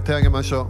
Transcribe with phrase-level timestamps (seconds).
[0.00, 0.66] 手を挙げましょう。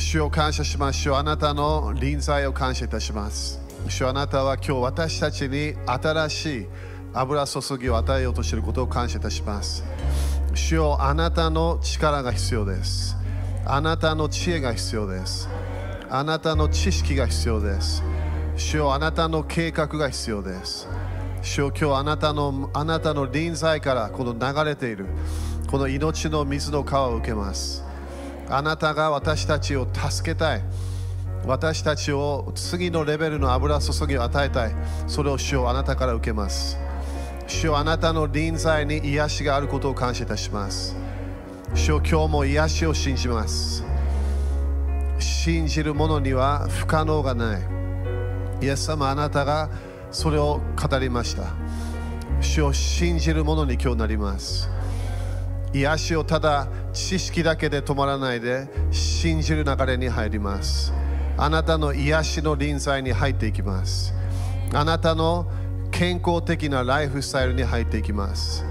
[0.00, 1.00] 主を感謝します。
[1.00, 3.60] 主あなたの臨在を感謝いたします。
[3.88, 6.66] 主あなたは今日私たちに新しい
[7.12, 9.84] 油注ぎを与えようとしていることを感謝いたします。
[10.54, 13.16] 主よあなたの力が必要です。
[13.64, 15.48] あなたの知恵が必要です。
[16.08, 18.02] あなたの知識が必要です。
[18.56, 20.88] 主よあなたの計画が必要です。
[21.42, 25.06] 主よ今日あなたのあなたの臨在からこの流れている
[25.70, 27.84] この命の水の川を受けます。
[28.48, 30.62] あなたが私たちを助けたい。
[31.46, 34.74] 私たちを次のレベルの油注ぎを与えたい。
[35.06, 36.76] それを主よあなたから受けます。
[37.46, 40.96] 主よあなたの臨在に癒しがあることを感謝いたします。
[41.76, 43.84] 主よ今日も癒しを信じます。
[45.20, 47.62] 信じる者には不可能がない。
[48.60, 49.70] イエス様あなたが
[50.10, 51.44] それを語りました。
[52.40, 54.79] 主を信じる者に今日なります。
[55.72, 60.92] 癒しをただ知識だけで止まらないで信じる流れに入ります。
[61.36, 64.12] あなたの癒しの臨在に入っていきます。
[64.74, 65.46] あなたの
[65.90, 68.64] 健康的なライフスタイルに入っていきます。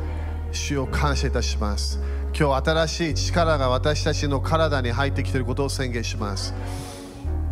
[0.52, 2.00] 主を感謝いたします。
[2.38, 6.54] 今日新しい力が私たちの体に入ってきていることを宣言します。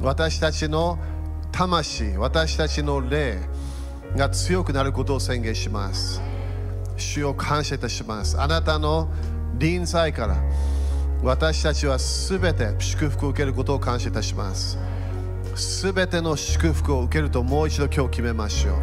[0.01, 0.99] 私たちの
[1.51, 3.39] 魂私たちの霊
[4.15, 6.21] が強くなることを宣言します。
[6.97, 8.39] 主を感謝いたします。
[8.39, 9.09] あなたの
[9.58, 10.38] 臨在から
[11.23, 14.77] 私たちはすべて祝福を受けることを感謝いたします。
[15.55, 18.75] すべての祝福を受けるともう一度今日決めましょう。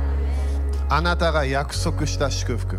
[0.88, 2.76] あなたが約束した祝福。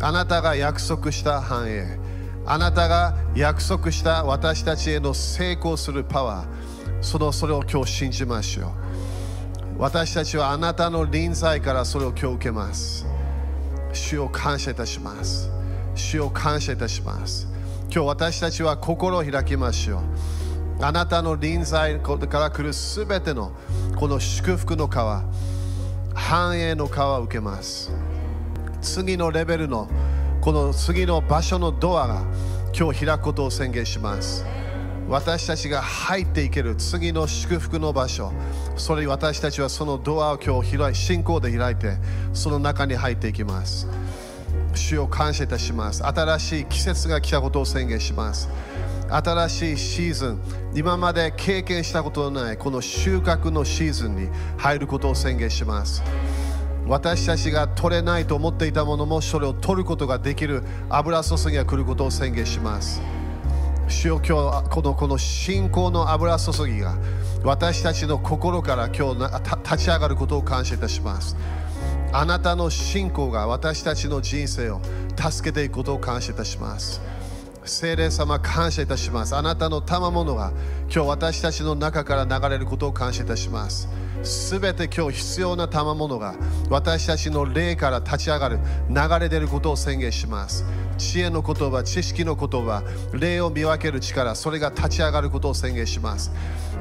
[0.00, 1.98] あなたが約束した繁栄。
[2.46, 7.02] あなたが約束した私たちへの成功するパワー。
[7.02, 8.70] そのそれを今日信じましょう。
[9.78, 13.04] 私たちはあなたの臨在からそれを今日受けます。
[13.92, 15.50] 主を感謝いたします。
[15.94, 17.48] 主を感謝いたします。
[17.84, 20.02] 今日私たちは心を開きましょう。
[20.84, 23.52] あなたの臨在から来るすべての
[23.96, 25.22] この祝福の川
[26.14, 27.92] 繁栄の川を受けます。
[28.80, 29.88] 次のレベルの
[30.40, 32.24] この次の場所のドアが
[32.76, 34.44] 今日開くことを宣言します。
[35.08, 38.32] 私たちが入っていける次の祝福の場所
[38.76, 41.96] それに私たちはそのドアを今日開い信仰で開いて
[42.32, 43.86] その中に入っていきます。
[44.78, 46.04] 主を感謝いたします。
[46.04, 48.48] 新しい季節が来たことを宣言します。
[49.08, 50.40] 新しいシーズン。
[50.74, 56.02] 今まで経験したことのないこの収穫のシーズンに入ることを宣言します。
[56.86, 63.00] 私たちが取れないと思っていたものもそれを取ることができる油注ぎが来ることを宣言します。
[63.88, 66.96] 主よ今日このこの信仰の油注ぎが
[67.44, 71.36] 私たちの心から今日立ち上がることを感謝いたします。
[72.14, 74.82] あなたの信仰が私たちの人生を
[75.16, 77.00] 助けていくことを感謝いたします。
[77.64, 79.34] 聖霊様感謝いたします。
[79.34, 80.52] あなたの賜物が
[80.94, 83.88] 今日私たちの中から流れることを感謝いたします。
[84.22, 86.34] すべて今日必要な賜物が
[86.70, 88.58] 私たちの霊から立ち上がる。
[88.88, 90.64] 流れ出ることを宣言します
[90.98, 96.30] 知恵の言葉知識の言葉霊を見分ける力それが立ち上がることを宣言します。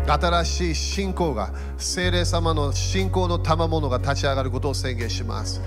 [0.08, 5.62] 新しい信仰が聖霊様の信仰の賜物が立ち上がることを宣言します。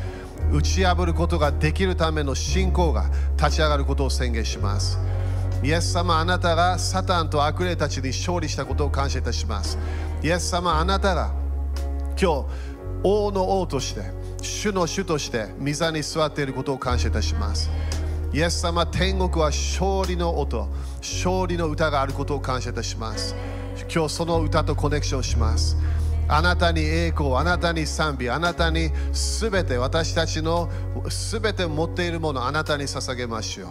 [0.52, 4.98] 打ち破ることができるための信仰が立ち上がることを宣言します。
[5.62, 9.78] イエス様あなたがサタンと悪霊たちに勝利したことを感謝いたします。
[10.22, 11.32] イエス様あなたが
[12.20, 12.46] 今日
[13.02, 14.02] 王の王として
[14.42, 17.70] 主の主として御座に座っていることを感謝いたします
[18.32, 23.34] イエス様天国は勝利の音勝利の歌があることを感謝いたします
[23.94, 25.76] 今日その歌とコネクションします
[26.26, 30.70] あなたに栄光、あなたに賛美、あなたにすべて私たちの
[31.10, 33.68] すべて持っているものあなたに捧げましょう。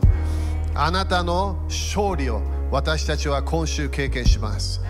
[0.75, 4.81] あなたの勝利を私たちは今週経験します。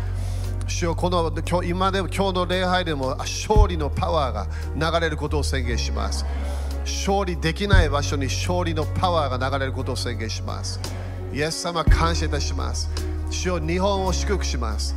[0.68, 6.25] 主よこの今日今でも今日の礼拝でも勝利のパワーが流れることを宣言します。
[6.86, 10.80] 勝利できない場所に勝利のパワーが流れることを宣言します。
[11.33, 12.89] イエス様感謝いたします。
[13.30, 14.95] 主よ日本を祝福します。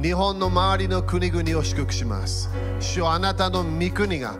[0.00, 2.50] 日本の周りの国々を祝福します。
[2.80, 4.34] 主よあなたの御国が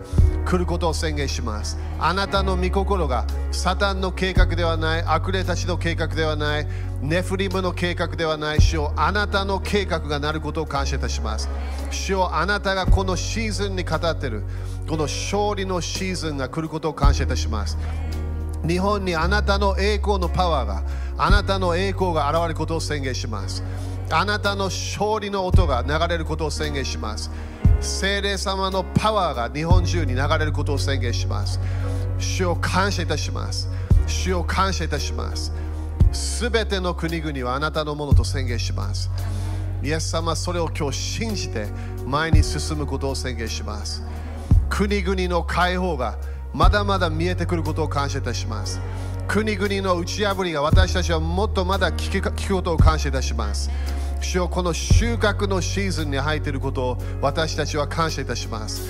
[0.45, 1.79] 来ることを宣言します。
[2.01, 6.67] あなたの御心がサタンの計画ではない悪霊たちの計画ではない
[7.01, 8.61] ネフリムの計画ではない。
[8.61, 11.49] 主よあなたの計画がなることを感謝いたします。
[11.91, 14.43] 主よあなたがこのシーズンに語っている
[14.89, 17.79] この勝利のシーズンが来ることを感謝いたします。
[18.67, 20.83] 日本にあなたの栄光のパワーが
[21.17, 23.63] あなたの栄光が現れることを宣言します。
[24.15, 27.31] あなたの勝利の音が流れることを宣言します
[27.81, 31.61] 聖霊様のパワーが日本中に流れることを宣言します
[32.19, 33.69] 主を感謝いたします
[34.07, 35.53] 主を感謝いたします
[36.15, 39.11] すべての国々はあなたのものと宣言します。
[39.83, 41.67] イエス様それを今日信じて
[42.07, 44.03] 前に進むことを宣言します。
[44.71, 46.17] 国々の解放が
[46.53, 48.81] まだまだ見えてくることを感謝いたします。
[49.27, 53.71] 国々の打ち破りが私たちはもっとまだ聞くことを感謝いたします。
[54.25, 58.89] 主よこの収穫のシーズンに入っていることを私たちは感謝いたします。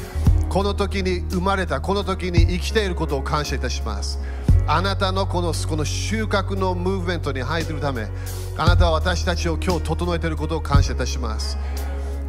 [0.49, 4.21] この時に生まれた、この時に生きていることを感謝いたします。
[4.67, 8.07] あなたのこのこの収穫のムーブメントに入っているため、
[8.57, 11.59] あなたは私たちを今日整えていることを感謝いたします。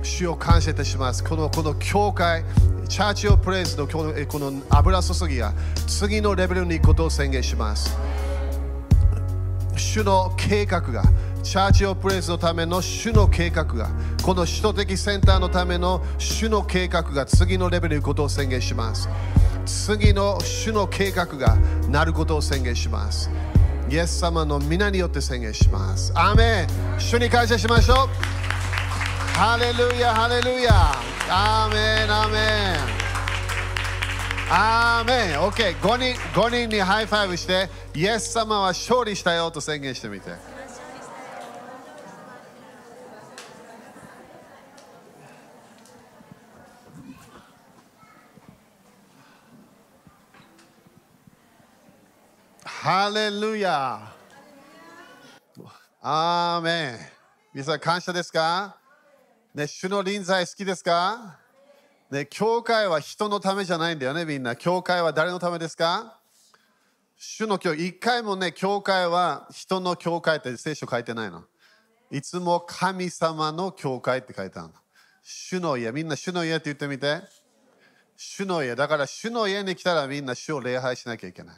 [0.01, 1.23] 主を感謝いたします。
[1.23, 2.43] このこの教会、
[2.89, 5.53] チャーチオプレイズのこのこの油注ぎが
[5.87, 7.95] 次のレベルに行くことを宣言します。
[9.77, 11.03] 主の計画が、
[11.45, 13.91] チャーチオプレイズのための主の計画が、
[14.23, 19.07] この使徒的センターのための主の計画が次のレベルに行くことを宣言します。
[19.63, 21.55] 次の主の計画が
[21.87, 23.29] なることを宣言します。
[23.91, 26.11] イエス様の御名によって宣言します。
[26.15, 27.97] アーメン主に感謝しましょう。
[29.37, 30.71] ハレルヤ、ハレルヤ。
[31.29, 32.95] アーメン、アーメン。
[34.49, 35.39] アーメン。
[35.39, 35.75] OK。
[35.77, 40.54] 5人 ,5 人にハイファイブして、イエス様は勝利したよと宣言してみて。
[52.85, 53.99] ハレルヤ。
[56.03, 56.97] アーメン。
[57.51, 58.77] 皆さん感謝ですか？
[59.55, 61.39] ね、主の臨在好きですか？
[62.11, 64.55] ね、教会は人のためじゃないんだよね、みんな。
[64.55, 66.19] 教会は誰のためですか？
[67.17, 71.43] 主の教一回もね、教会は人の教会って聖書書いてないの。
[72.11, 74.73] いつも神様の教会って書いてあるの。
[75.23, 77.19] 主の家、みんな主の家って言ってみて。
[78.15, 81.55] 主の家、だから主の家に来たらみんな主を礼拝しなきゃいけない。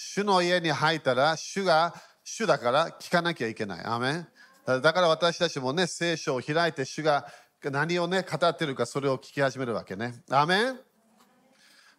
[0.00, 1.92] 主の家に入ったら主が
[2.22, 3.84] 主だから聞かなきゃいけない。
[3.84, 4.28] アメン
[4.64, 7.26] だから私たちもね、聖書を開いて主が
[7.64, 10.22] 何をね、語ってるかそれを聞き始めるわけね。
[10.30, 10.78] アメン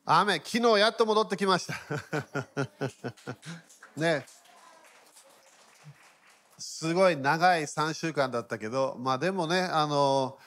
[0.06, 1.75] アメン昨日やっと戻ってきました。
[4.00, 4.25] ね。
[6.57, 10.40] すごい長い3週間だったけど、まあでもね、あの、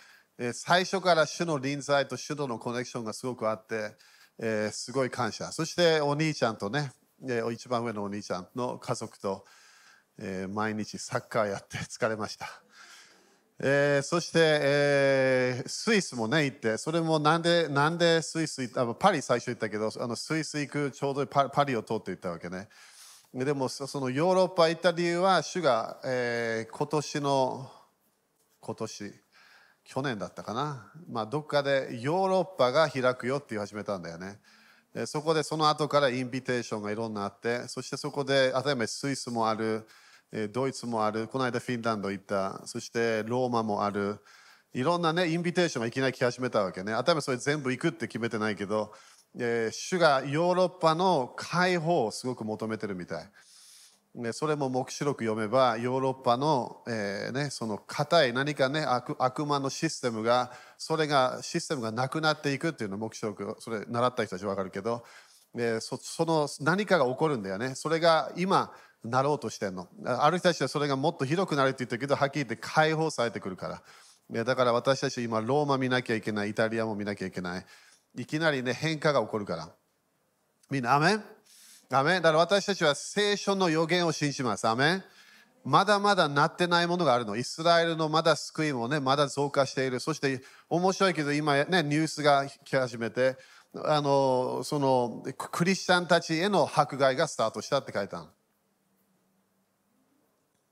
[0.54, 3.94] 最初から主の臨在と主とのコネクションがすごくあって、
[4.38, 5.52] えー、すごい感謝。
[5.52, 6.92] そしてお兄ちゃんとね、
[7.52, 9.44] 一番上のお兄ちゃんの家族と、
[10.18, 12.46] えー、毎日サッカーやって疲れました。
[13.64, 22.68] えー、そして、えー、スイスもね行って、それもなんでなんでスイス行ったパリ最初行ったけど、あのスイス行くちょうどパパリを通って行ったわけね。
[23.32, 27.70] でもそのヨーロッパ行った理由は、主が、えー、今年の
[28.60, 29.12] 今年、
[29.84, 34.38] 去年だったかな、まあ、どっかでヨーロッパが開くよって言い始めたんだよね。
[35.06, 39.86] そこでその後からインビテーションがいろんなあって、そしてそこで、例えばスイスもある、
[40.52, 44.18] ドイツもある、この間フィンランド行った、そしてローマもある、
[44.74, 46.92] いろんなね、インビテーションがいきなり来始めたわけね。
[46.92, 48.92] 例えばそれ全部行くって決めてないけど、
[49.38, 53.30] えー、主がヨーロッパの解放をすごく求めてるみたい。
[54.14, 65.02] ね、それも黙示録読めば、ヨーロッパの,、えーね、その硬い何かね悪、悪魔のシステムが、それが、システムがなくなっていくっていうの黙示録、それ習った人たち分かるけど、
[65.56, 67.74] えー、そその何かが起こるんだよね。
[67.74, 69.88] それが今、なろうとしてるの。
[70.04, 73.82] ある人たちはそれがもっと広くなるって言ってるけど、はっきり言って解放されてくるか
[74.30, 74.44] ら。
[74.44, 77.66] だから私たち今、ローマ見なきゃいけない、イタリアも見なきゃいけない。
[78.16, 79.70] いきなりね、変化が起こるから。
[80.70, 81.24] みんな、アメン？
[81.94, 84.66] アメだから私たちは聖書の予言を信じます。
[84.66, 85.04] アメン
[85.64, 87.36] まだまだなってないものがあるの。
[87.36, 90.00] イスラエルのまだ救いもね、まだ増加している。
[90.00, 93.36] そして面白いけど、今ね、ニュースが来始めて、
[93.84, 98.26] あの、その、クリスチャンたちへの迫害がスタートしたって書いてある。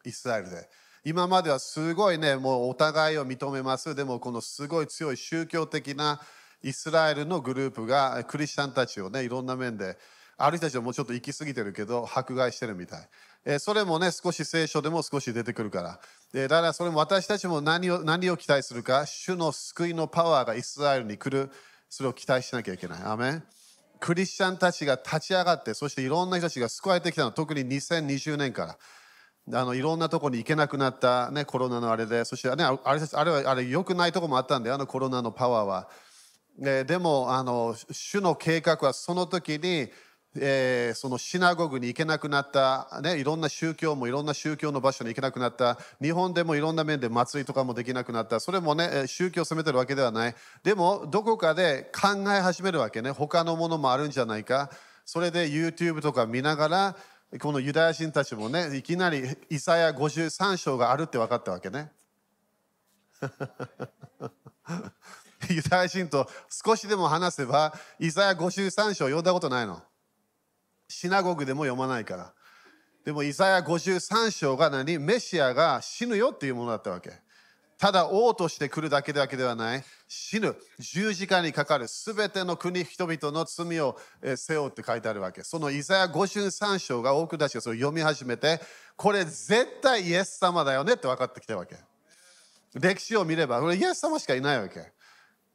[0.07, 0.69] イスラエルで。
[1.05, 3.95] 今まではすごいね、もうお互いを認めます。
[3.95, 6.21] でも、このすごい強い宗教的な
[6.63, 9.99] イスラエルのグループがクリスチャンたちをね、いろんな面で、
[10.43, 13.09] ある人たちはもうちょっと行き過ぎてるけど、迫害してるみたい。
[13.45, 16.01] えー、それもね、少し聖書でも少し出てくるから。
[16.35, 21.51] えー、だからそれも私たちも何を何を期待するか、主の救いのパワーがイスラエルに来る、
[21.89, 23.03] それを期待しなきゃいけない。
[23.03, 23.45] アメン
[24.01, 28.79] クリスチャンたちが立ち上がって、そしていろんな人たちが救われてきたの、特に2020年から。
[29.53, 32.79] あのいろんなとこに行けなくなった、ね、コロナのあれで、そして、ね、あれ
[33.13, 35.89] あれはあれ良くないとこもあったんで、あのコロナのパワーは。
[36.63, 39.91] えー、でもあの、主の計画はその時に、
[40.37, 45.79] えー、そのシナゴグに行けなくなった、ね、いろんな宗教もいろんな宗教の場所に行けなくなった。
[46.01, 48.39] 日本でもいろんな面で祭りとかもできなくなった。
[48.39, 50.35] それもね宗教を責めてるわけではない。
[50.63, 53.11] でもどこかで考え始めるわけね。
[53.11, 54.71] 他のものもあるんじゃないか。
[55.05, 56.97] それで YouTube とか見ながら
[57.39, 61.93] このユダヤ人たちもね、いきなりイサヤ53章があるって分かったわけね。
[65.49, 69.81] ユダヤ人と少しでも話せば、イザヤ53章読んだことないの。
[70.91, 72.33] シナゴグでも読まないから。
[73.05, 74.99] でもイザヤ53章が何？
[74.99, 77.13] メシアが死ぬよっていうものだったわけ。
[77.79, 79.85] ただ王として来るだけだけではない。
[80.07, 80.55] 死ぬ。
[80.79, 81.89] 十字架にかかる。
[81.89, 83.97] すべての国人々の罪を
[84.37, 85.43] 背負うって書いてあるわけ。
[85.45, 88.61] そのイザヤ53章が多くたちがそれを読み始めて
[88.97, 91.77] これ絶対イエス様だよねって分かってきたわけ。
[92.75, 94.93] 歴史を見ればこれイエス様しかいないわけ。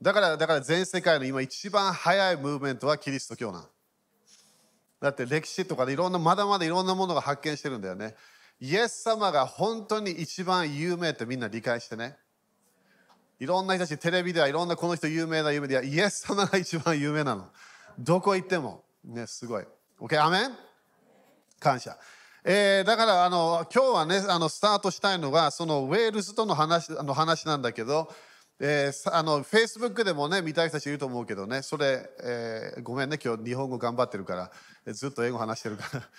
[0.01, 3.67] だからだから全世界の今一番早いムーブメントはキリスト教なん。
[5.01, 8.15] だって歴史とかでいろんなまだまだいろんなものが発見してるんだよね
[8.59, 12.15] イエス様が本当に一番有名ってみんな理解してね。
[13.37, 17.49] いろんな人たちテレビではいろんなこの人有名な有名でイエス様が一番有名なの。
[17.99, 18.85] どこ行っても。
[19.03, 19.65] ね、すごい。
[19.99, 20.51] OK、アメン
[21.59, 21.97] 感謝。
[22.45, 28.07] えー、だからあの今日はねあのスタートしたいのがそのウェールズとの話の話なんだけど、
[28.59, 34.51] えー、あのフェイスブックでもね見たい人たちいると思うけどねそれ、えー、ごめんね今日日本語頑張ってるから
[34.93, 36.09] ずっと英語話してるから。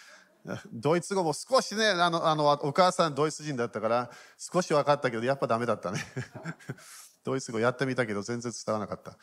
[0.73, 6.05] ドイツ語も少しねあのあのお母さんドイツ人だったから少し分かったけどやっぱダメだったね。
[7.25, 9.19] ドイツ語やってみたけど全然伝わらなかった、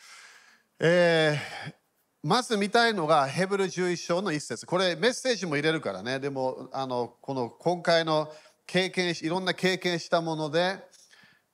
[0.78, 1.74] えー、
[2.22, 4.66] まず見たいのがヘブル11章の一節。
[4.66, 6.20] これメッセージも入れるからね。
[6.20, 8.30] でもあのこの今回の
[8.66, 10.86] 経験いろんな経験したもので、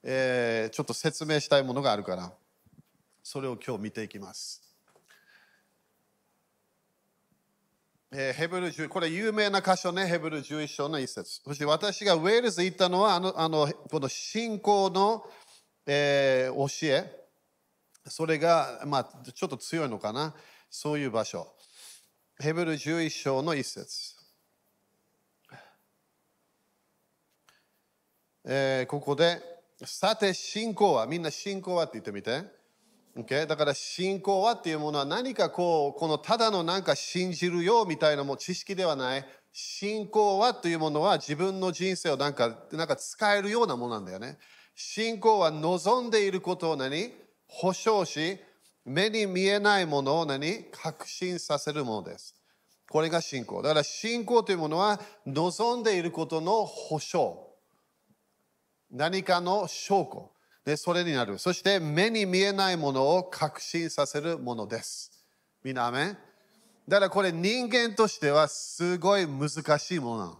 [0.03, 2.33] えー、ちょっと説明したいものがあるから。
[3.23, 4.70] それを今日見ていきます。
[8.13, 11.43] えー、ヘブル10これ有名な箇所ね、ヘブル11章の一節。
[11.45, 15.25] そして私がウェールズ行ったのは、あの、あのこの信仰の、
[15.87, 17.21] えー、教え。
[18.09, 20.35] それが、まあ、ちょっと強いのかな。
[20.69, 21.55] そういう場所。
[22.41, 24.17] ヘブル11章の一節。
[28.45, 29.41] えー、ここで、
[29.85, 32.60] さて信仰は、みんな信仰はって言ってみて。
[33.17, 33.47] Okay?
[33.47, 39.25] だから信仰はっていうものは何かこうこのただのなんか信じるよみたいなも知識ではない。
[39.53, 44.39] 信仰はというものは自分の人生をなんかなんか使えるようなものなんだよね。
[44.77, 47.13] 信仰は望んでいることを何？
[47.49, 48.39] 保証し
[48.85, 50.67] 目に見えないものを何？
[50.71, 52.37] 確信させるものです。
[52.89, 53.61] これが信仰。
[53.61, 57.49] だから信仰というものは望んでいることの保証。
[58.93, 60.31] 何かの証拠。
[60.65, 61.39] でそれになる。
[61.39, 65.11] そして目に見えないものを確信させるものです。
[65.65, 66.17] みんな、アメ
[66.89, 70.39] だからこれ人間としてはすごい難しいものなの。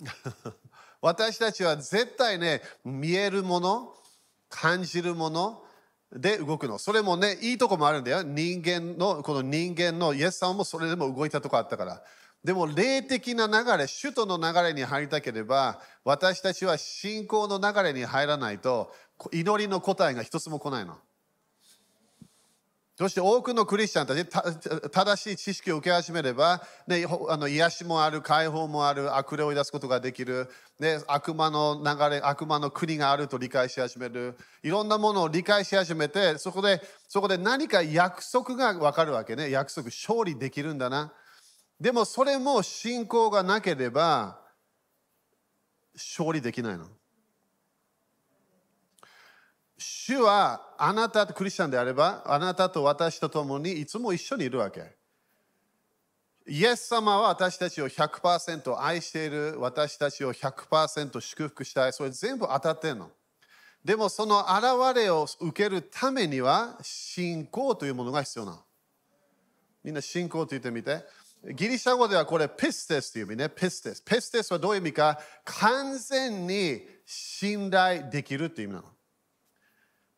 [1.02, 3.94] 私たちは絶対ね、見えるもの、
[4.48, 5.62] 感じるもの
[6.12, 6.78] で動くの。
[6.78, 8.22] それもね、いいとこもあるんだよ。
[8.22, 12.02] 人間の、この人間のイエスさんもそれでも動いたとこあったから。
[12.42, 18.92] でも霊的な流れ、首都の流れに入りたければ、私たちは信仰の流れに入らないと、
[19.32, 20.96] 祈りの答えが一つも来ないの。
[22.96, 39.50] そして多くのクリスチャンたち、正しい知識を受け始めれば、ね、あの癒しもある、解放もある、悪霊を出すことができる、ね、悪魔の流れ、悪魔の国があると理解し始める、いろんなものを理解し始めて、そこでそこで何か約束が分かるわけね。
[39.50, 41.10] 約束、勝利できるんだな。
[41.80, 44.38] でもそれも信仰がなければ
[45.94, 46.86] 勝利できないの。
[49.78, 54.94] 主はあなたとクリスチャンであればあなたと私と共にいつも一緒にいるわけ。
[56.46, 63.10] イエス様は私たちを100%愛している私たちを100%祝福したいそれ全部当たってるの。
[63.82, 68.58] でもその現れを受けるためには信仰というものが必要なの。
[69.82, 71.02] みんな信仰と言ってみて。
[71.42, 73.48] ギリシャ語ではこれピステスという意味ね。
[73.48, 74.04] ピステス。
[74.04, 78.88] ピステスはどういう意味か完全に信頼できるという意味なの。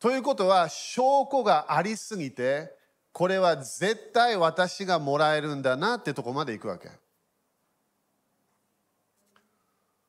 [0.00, 2.74] ということは証拠がありすぎて
[3.12, 6.88] これは絶対私がもらえるんだなってとこまで行くわけ。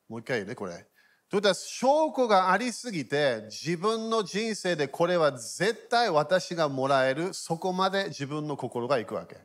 [0.09, 0.73] もう一回言うね、これ。
[1.29, 9.37] ということは証拠がありすぎて自分の人生でこれは絶対私がもらえるそこまで自分の心が行くわけ。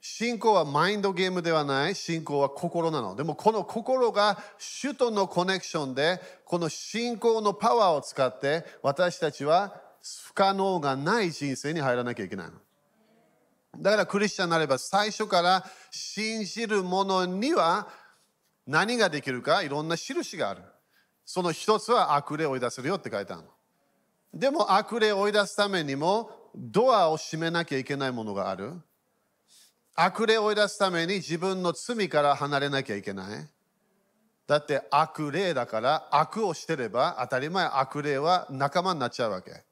[0.00, 1.94] 信仰はマインドゲームではない。
[1.94, 3.16] 信仰は心なの。
[3.16, 9.80] でもこの心が主とのコネクションでこの信仰のパワーを使って私たちは
[10.24, 12.52] 不可能がない人生に入らなきゃいけないの。
[13.80, 17.88] だからクリスチャンになれば最初から信じる者には
[18.66, 20.62] 何ができるかいろんな印がある。
[21.24, 23.48] その一つは悪霊を追い出せるよって書いてあるの。
[24.32, 28.74] でも悪霊を追い出すためにもドアを閉めなきゃいけないものがある。
[30.00, 33.48] 悪霊を追い出すために自分の罪から離れなきゃいけない。
[34.46, 39.64] だって悪霊だから悪をしてれば当たり前悪霊は仲間になっちゃうわけ。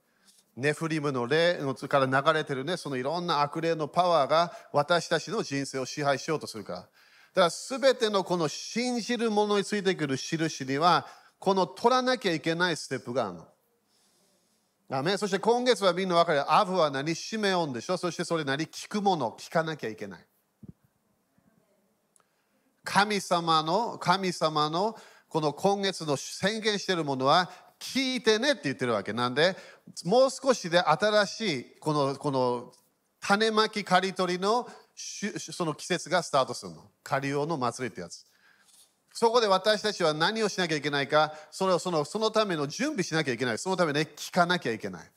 [0.56, 6.78] ネフリムの霊のから流れてるね、そのいろんな悪霊のパワーが私たちの人生を支配しようとするから。
[6.80, 6.88] だか
[7.34, 11.06] ら全てのこの信じるものについてくる印には、
[11.38, 13.46] この取らなきゃいけないステップがあるの。
[14.88, 16.52] アメそして今月はみんな分かる。
[16.52, 17.14] アブは何？
[17.16, 17.96] シメオンでしょ？
[17.96, 18.66] そしてそれ何？
[18.66, 20.20] 聞くもの、聞かなきゃいけない。
[22.84, 24.96] 神様の、神様の
[25.28, 27.50] この今月の宣言しているものは
[27.80, 29.12] 聞いてねって言ってるわけ。
[29.12, 29.56] なんで
[30.04, 32.72] もう少しで新しいこのこの
[33.20, 36.84] 種まき刈り取りのその季節がスタートするの。
[37.02, 38.24] 刈り用の祭りってやつ。
[39.18, 43.58] そこで私たちは何をしなきゃいけないかそれをそのそのための準備しなきゃいけない。
[43.58, 45.10] そのために聞かなきゃいけない。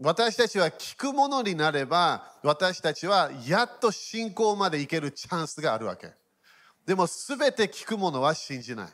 [0.00, 6.10] 私たちは聞くものになれば私たちはやっと信仰まで行けるチャンスがあるわけ。
[6.86, 8.88] でも全て聞くものは信じない。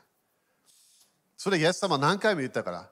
[1.37, 2.91] それイエス様何回も言ったから。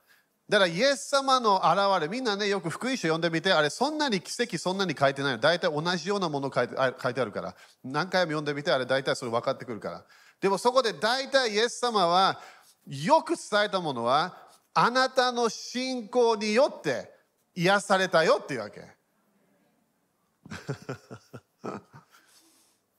[0.52, 10.04] だからイエス様の現れみんなねよく福音書読んでみてあれそんなに奇跡そんなに書いてない大体同じようなもの書いて書いてあるから何回も読んでみてあれ大体それ分かってくるから
[10.42, 12.38] でもそこで大体イエス様は
[12.86, 14.36] よく伝えたものは
[14.74, 17.10] あなたの信仰によって
[17.54, 18.82] 癒されたよっていうわけ。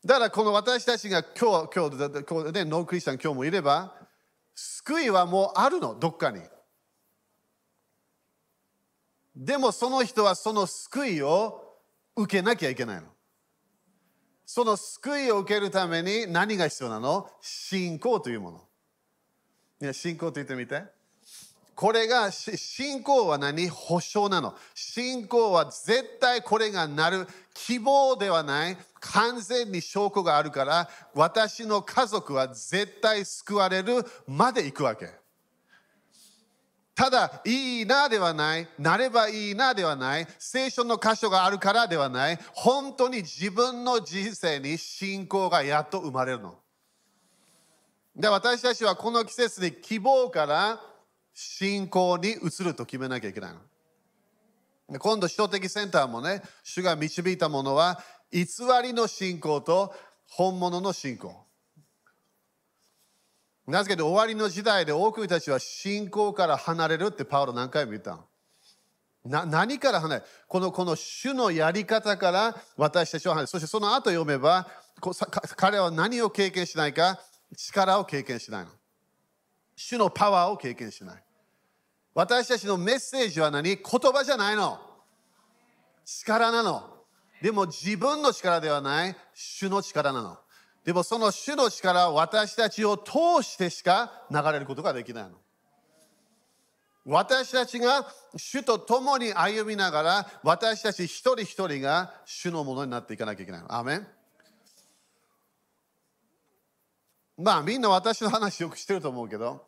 [0.03, 1.97] だからこの私たちが今日、今日、
[2.51, 3.95] ね、ノークリスチャン今日もいれば、
[4.55, 6.41] 救いはもうあるの、どっかに。
[9.35, 11.77] でもその人はその救いを
[12.15, 13.03] 受けなきゃいけないの。
[14.45, 17.27] その救いを受けるために何が必要なの？
[17.41, 18.61] 信仰というもの。
[19.81, 20.83] いや信仰と言ってみて。
[21.75, 23.67] これが信仰は何？
[23.69, 24.53] 保証なの。
[24.75, 35.22] 信仰は絶対これがなる希望ではない完全に証拠があるから私の家族は絶対救われるまで行くわけ。
[36.95, 46.55] ただいいなではないなればいいなではない聖書の箇所があるからではない本当に自分の人生に信仰がやっと生まれるの。
[48.15, 50.79] で私たちはこの季節に希望から
[51.33, 54.99] 信仰に移ると決めなきゃいけないの。
[54.99, 58.45] 今度、首都的センターもね、主が導いたものは、偽
[58.83, 59.93] りの信仰と
[60.27, 61.45] 本物の信仰。
[63.67, 68.19] なぜかと終わりの時代で多くの人たちは信仰から離れるってパウロ何回も言った
[69.25, 73.47] な何から離れるこのこの主のやり方から私たちは離れる。
[73.47, 74.67] そしてその後読めば
[75.55, 77.21] 彼は何を経験しないか
[77.55, 78.71] 力を経験しないの。
[79.75, 81.23] 主のパワーを経験しない。
[82.13, 83.63] 私たちのメッセージは何？
[83.63, 84.79] 言葉じゃないの。
[86.05, 86.89] 力なの。
[87.41, 90.37] でも自分の力ではない、主の力なの。
[90.85, 95.31] でもその主の力は私たちを通してしか流れることができないの。
[97.05, 103.73] 私たちが主と共に歩みながら私たち一人一人が主のものになっていかなきゃいけないの。
[103.73, 104.07] アメン
[107.37, 109.65] まあみんな私の話よくしてると思うけど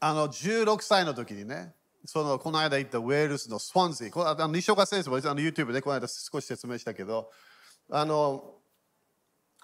[0.00, 7.30] あの16歳の時にねそのこの間行ったウェールズのスワンズィー西岡先生もあの YouTube でこの間少し説明したけど
[7.90, 8.54] あの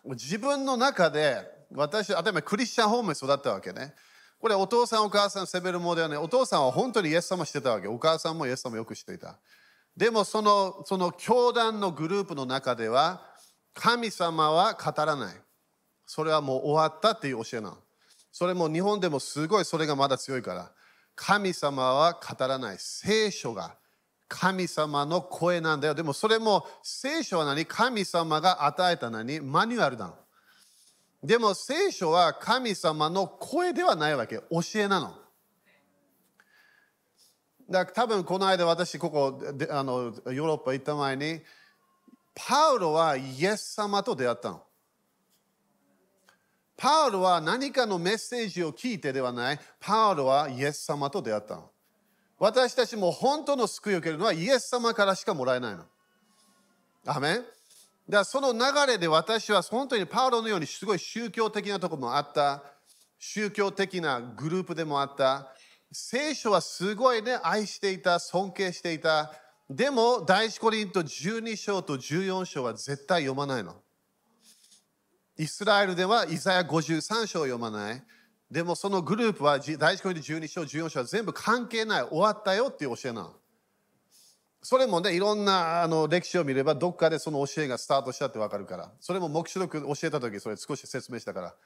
[0.04, 1.38] 自分の中で
[1.74, 3.94] 私例えばクリスチャンホームに育ったわけね
[4.38, 9.38] これお父さんお母さん責めるものではねお父さんは本当にイエス様してたわけお母さんもイエス様よくしていた
[9.96, 13.22] でもそのその教団のグループの中では
[13.74, 15.34] 神様は語らない
[16.06, 17.78] それはもう終わったっていう教えなの。
[18.30, 20.70] それも日本でもすごいそれがまだ強いから。
[21.14, 22.76] 神様は語らない。
[22.78, 23.76] 聖書が
[24.34, 25.94] 神様の声なんだよ。
[25.94, 27.66] でもそれも聖書は何？
[27.66, 29.40] 神様が与えた何？
[29.40, 30.14] マニュアルなの。
[31.22, 34.36] でも聖書は神様の声ではないわけ。
[34.36, 35.14] 教えなの。
[37.68, 41.40] だから多分この間私ここであのヨーロッパ行った前に
[42.34, 44.62] パウロはイエス様と出会ったの。
[46.74, 49.60] パウロは何かのメッセージを聞いてではない。
[49.78, 51.70] パウロはイエス様と出会ったの。
[52.42, 55.84] 私たちも本当の救いを受けるのはイエス様からしかもらえないの。
[57.06, 57.46] アメンだか
[58.08, 62.64] らその流れで私は本当にパウロのようにすごい宗教的なとこもあった。
[63.16, 65.54] 宗教的なグループでもあった。
[65.92, 69.32] 聖書はすごいね、愛していた、尊敬していた。
[69.70, 73.76] でも、第一コリント12章と14章は絶対読まないの。
[75.38, 78.02] イスラエルではイザヤ53章を読まない。
[78.52, 82.02] でもそのグループは第1コリント12章、14章は全部関係ない。
[82.02, 83.32] 終わったよっていう教えなの。
[84.60, 88.92] それもね、いろんなあの歴史を見れば、どっかでその教えがスタートしたってわかるから。
[89.00, 91.56] それも黙示録教えた時、それ少し説明したか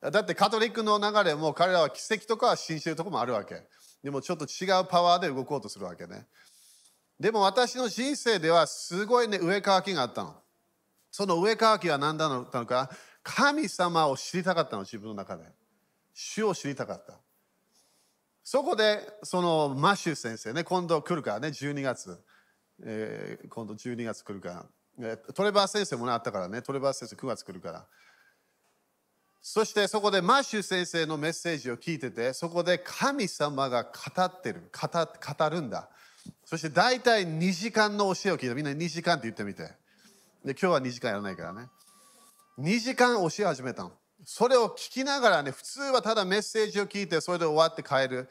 [0.00, 0.10] ら。
[0.10, 3.62] だってカトリックの流れも彼らは奇跡とかは信じてるとこもあるわけ。
[4.02, 6.26] でもちょっと違うパワーで動こうとするわけね。
[7.20, 10.34] でも私の人生ではすごいね、上かきがあったの。
[11.10, 12.90] その飢え渇きは何だったのか、
[13.28, 15.44] 神様を知りたかったの、自分の中で。
[16.14, 17.12] 主を知りたかった。
[18.42, 22.18] そこで、そのマッシュ先生ね、今度来るからね、12月。
[22.82, 24.66] えー、今度12月来るか
[24.98, 25.16] ら。
[25.34, 27.86] トレバー先生もね、あったからね、トレバー先生9月来るから。
[29.42, 35.90] そしてそこでマッシュ先生のメッセージを聞いてて、そこで神様が語ってる、語語るんだ。
[36.46, 38.54] そして大体2時間の教えを聞いた。
[38.54, 39.64] みんな2時間って言ってみて。
[40.44, 41.68] で、今日は2時間やらないからね。
[42.58, 43.92] 2時間教え始めたの。
[44.24, 48.28] それを聞きながらね、普通はただメッセージを聞いて、それで終わって帰る。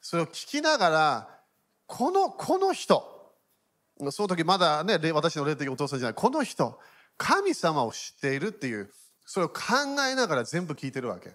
[0.00, 1.28] それを聞きながら、
[1.86, 3.34] この、この人、
[4.10, 6.78] その時まだね、私の霊的お父さんじゃない、この人、
[7.18, 8.90] 神様を知っているっていう、
[9.24, 9.62] それを考
[10.08, 11.34] えながら全部聞いてるわけ。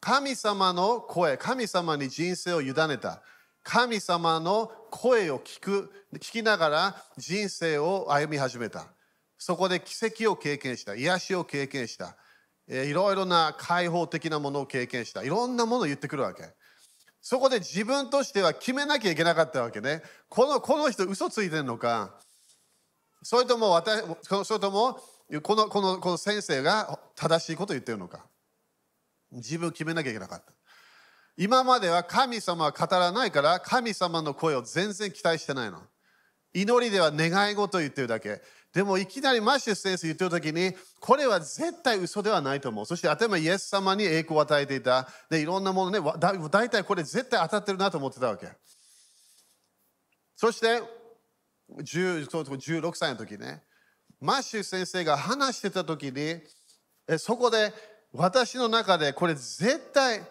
[0.00, 3.22] 神様の声、神様に人生を委ねた。
[3.62, 8.86] 神様の声を聞く、聞きながら人生を歩み始めた。
[9.44, 10.94] そこで奇跡を経験した。
[10.94, 12.16] 癒しを経験した。
[12.68, 15.24] えいろいろな開放的なものを経験した。
[15.24, 16.44] いろんなものを言ってくるわけ。
[17.20, 20.00] そこで自分としては決めなきゃいけなかったわけね。
[20.28, 22.20] このこの人嘘ついてるのか、
[23.24, 24.00] それとも私
[24.44, 25.00] それとも
[25.42, 28.24] このこのこの先生が正しいことを言ってるのか。
[29.32, 30.52] 自分決めなきゃいけなかった。
[31.36, 35.82] 今までは神様は語らないから神様の声を全然期待してないの。
[36.54, 38.40] 祈りでは願い事を言ってるだけ。
[38.72, 42.86] でもいきなりマッシュ先生言ってる時に、これは絶対嘘ではないと思う。
[42.86, 45.08] そして頭イエス様に栄光を与えていた。
[45.28, 48.48] で、いろんなものね、だ大体これ絶対当たってるなと思ってたわけ。
[50.36, 50.82] そして
[51.80, 53.62] 16歳の時ね、
[54.20, 56.40] マッシュ先生が話してた時に、
[57.18, 57.74] そこで
[58.12, 60.22] 私の中でこれ絶対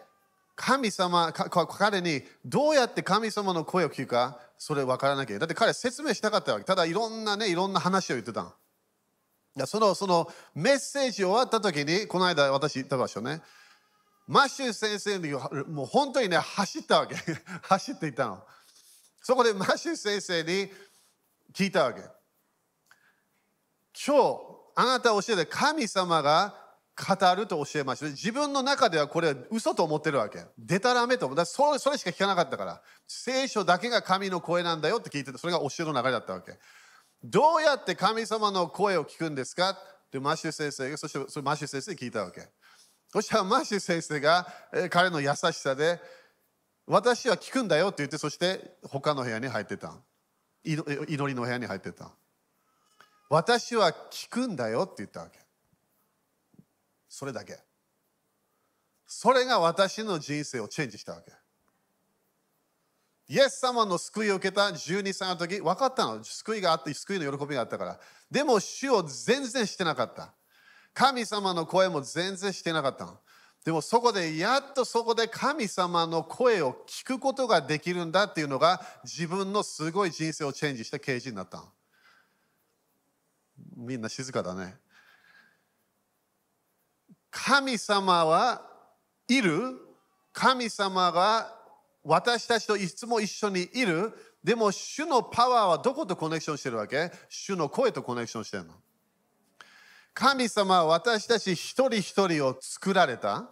[0.61, 6.65] 神様、彼にどうやって神様の声を聞くか、それ分からなきゃだって彼説明したかったわけ。
[6.65, 9.65] ただいろんなねいろんな話を言ってたの。
[9.65, 13.41] そのそのメッセージ終わった時にこの間私言った場所ね。
[14.27, 15.31] マッシュー先生に
[15.67, 17.15] もう本当にね走ったわけ。
[17.63, 18.43] 走っていったの。
[19.23, 20.71] そこでマッシュー先生に
[21.53, 22.01] 聞いたわけ。
[24.05, 24.41] 今日
[24.75, 26.60] あなた教えて神様が
[27.01, 28.05] 語ると教えました。
[28.07, 30.45] 自分の中ではこれは嘘と思ってるわけ。
[30.59, 32.81] でたらめと思ってそれそれしか聞かなかったから。
[33.07, 36.59] 聖書だけが神の声なんだよって聞いてて、それが教えの流れだったわけ。
[37.23, 39.71] どうやって神様の声を聞くんですか？
[39.71, 39.75] っ
[40.11, 42.47] てマッシュ先生が、そしてそれマッシュ先生に聞いたわけ。
[43.11, 44.47] そしたらマッシュ先生が、
[44.89, 45.99] 彼の優しさで、
[46.87, 49.93] 私は聞くんだよって言って、そして他の部屋に入ってた。
[50.63, 52.11] 祈りの部屋に入ってた。
[53.29, 55.39] 私は聞くんだよって言ったわけ。
[57.11, 57.59] それだけ。
[59.05, 61.33] それが私の人生をチェンジしたわけ。
[63.27, 66.23] イエス様の救いを受けた12歳の時、分かったの。
[66.23, 67.99] 救いがあって、救いの喜びがあったから。
[68.31, 70.33] でも、主を全然してなかった。
[70.93, 73.19] 神様の声も全然してなかったの。
[73.65, 81.65] でもそこでやっとそこで神様の声を聞くことができるんだっていうのが自分のすごい人生をチェンジした刑事になったの。
[83.75, 84.80] みんな静かだね。
[87.31, 88.61] 神様は
[89.27, 89.79] いる。
[90.33, 91.53] 神様が
[92.03, 94.13] 私たちといつも一緒にいる。
[94.43, 97.11] でも主のパワーはどことコネクションしてるわけ？
[97.29, 98.73] 主の声とコネクションしてるの？
[100.13, 103.49] 神様は私たち一人一人を作られた。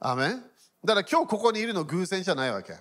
[0.00, 0.34] アメ
[0.84, 2.74] だから今日ここにいるの偶然じゃないわけ。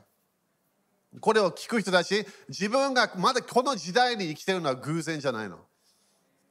[1.20, 5.60] これを聞く人たち自分がまだこの時代に生きてるのは偶然じゃないの。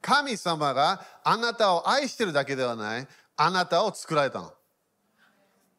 [0.01, 3.07] 神様があなたを愛してるだけではない。
[3.43, 4.53] あなたを作られたの。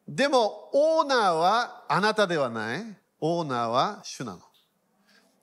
[0.05, 2.83] でも、オーナーはあなたではない。
[3.21, 4.41] オーナーは主なの。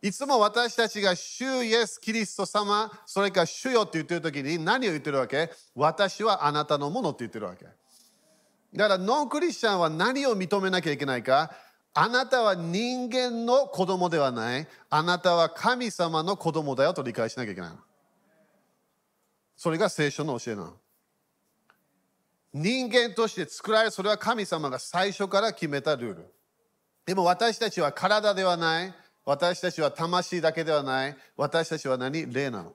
[0.03, 5.51] いつも私たちが主イエス・キリスト様、それから主よって言ってる時に何を言ってるわけ？
[5.75, 7.65] 私はあなたのものって言ってるわけ。
[7.65, 11.51] だからノンクリスチャンは何を認めなきゃいけないか？
[11.95, 14.69] あなたは人間の子供ではない。
[14.91, 17.77] あなたは神様の子供だよと理解しなきゃいけないの。
[19.57, 20.80] それが聖書の教えなの。
[22.53, 26.35] 人間として作られそれは神様が最初から決めたルール。
[27.07, 28.95] でも私たちは体ではない。
[29.25, 31.17] 私たちは魂だけではない。
[31.37, 32.33] 私たちは何？
[32.33, 32.75] 霊なの。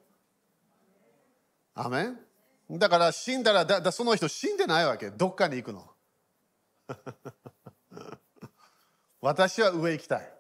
[1.74, 2.80] アメン？
[2.80, 5.10] だから死んだらだその人死んでないわけ。
[5.10, 5.90] どっかに行くの。
[9.22, 10.34] 私は上行きたい。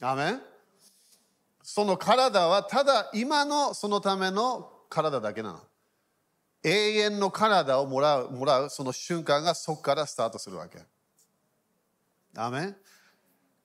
[0.00, 0.42] アメン？
[1.62, 5.60] その体はただ今のそのための体だけなの。
[6.64, 10.78] 永遠の体をもらうもらうその瞬間がそこからスタートするわけ。
[12.36, 12.74] アメ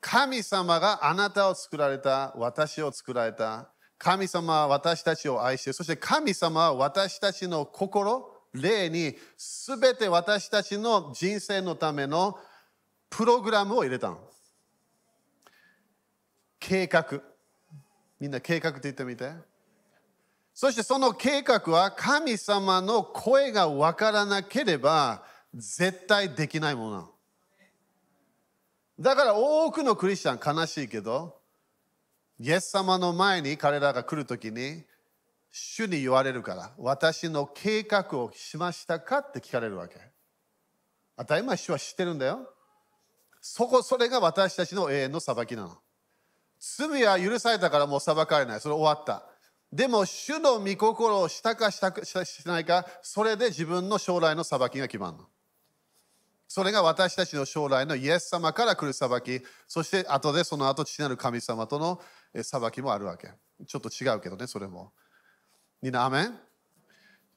[0.02, 3.70] 神様があなたを作られた、私を作られた。
[3.98, 9.18] 神様は私たちを愛してそして神様は私たちの心、霊に
[9.68, 12.40] 全て私たちの人生のための
[13.10, 14.20] プログラムを入れたの。
[16.60, 17.22] 計画。
[18.20, 19.32] みんな計画って言ってみて。
[20.60, 27.12] そしてその計画は神様の声がわからなければ絶対できないものなの。
[29.00, 31.40] だから多くのクリスチャン悲しいけど、
[32.42, 34.84] イエス様の前に彼らが来るときに、
[35.50, 39.96] 主に言われるから、私の計画をしましたかって聞かれるわけ。
[41.16, 42.54] 当たり前、主は知ってるんだよ。
[43.40, 45.78] そこ、それが私たちの永遠の裁きなの。
[46.60, 48.60] 罪は許されたからもう裁かれない。
[48.60, 49.24] それ終わった。
[49.72, 55.28] でも、主の御心をしたかしたかしないか、それで自分の将来の裁きが決まるの。
[56.48, 62.02] それが私たちの将来のイエス様から来る裁き、そして後でその後父なる神様との
[62.42, 63.32] 裁きもあるわけ。
[63.68, 64.92] ちょっと違うけどね、それも。
[65.84, 66.40] みんな、アメン？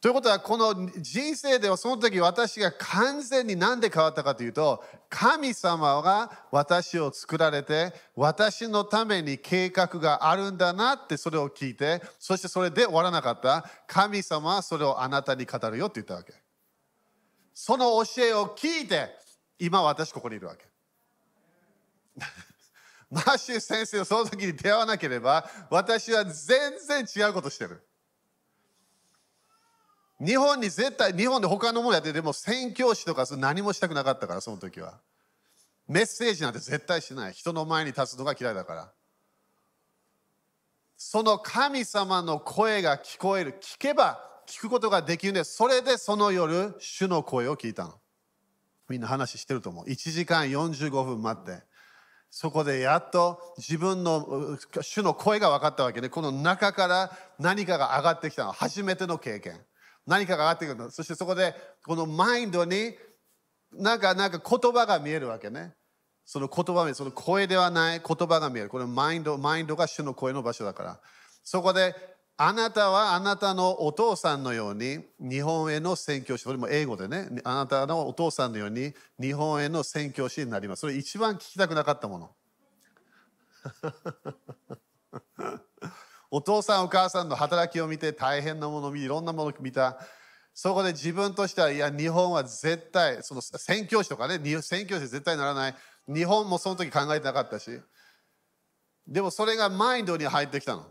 [0.03, 13.65] ということは、この人生ではその時私が完全に何で変わったかというと、神様が私を作られて、私のために計画があるんだなってそれを聞いて、そしてそれで終わらなかった。
[13.87, 16.35] 神様はそれをあなたに語るよって言ったわけ。
[17.55, 19.09] その教えを聞いて、
[19.57, 20.67] 今私ここにいるわけ。
[23.09, 27.87] マーシュ先生をその時に出会わなければ、私は全然違うことしてる。
[30.25, 35.01] 日本に絶対、日本で他のものやってでも宣教師とか何もしたくなかったから、その時は。
[35.89, 37.33] メッセージなんて絶対しない。
[37.33, 38.93] 人の前に立つのが嫌いだから。
[40.97, 43.59] その神様の声が聞こえる。
[43.61, 45.43] 聞けば聞くことができるんで。
[45.43, 47.95] それでその夜、主の声を聞いたの。
[48.89, 49.87] みんな話してると思う。
[49.87, 51.65] 1時間45分待って。
[52.31, 58.53] そこでやっと自分の主の声が分かったわけで、この中から何かが上がってきたの。
[58.53, 59.61] 初めての経験。
[60.07, 60.91] 何かが上がってくるの。
[60.91, 62.95] そしてそこで、このマインドに、
[63.73, 65.75] なんか、なんか言葉が見えるわけね。
[66.25, 68.69] その言葉その声ではない言葉が見える。
[68.69, 71.01] これマインド、マインドが主の声の場所だから。
[71.43, 71.95] そこで
[72.37, 80.81] あなたはあなたのお父さんのように日本への宣教師、それも英語でね、あなたのお父さんのように日本への宣教師になります。
[80.81, 82.35] それ一番聞きたくなかったもの。
[86.35, 89.99] お父さんお母さんの働きを見て大変なものを見いろんなものを見た。
[90.55, 95.75] そこで自分としては、いや、日本は絶対、その宣教師とかね、宣教師絶対ならない。
[96.09, 97.79] 日本もその時考えてなかったし。
[99.07, 100.87] でもそれがマインドに入ってきたの。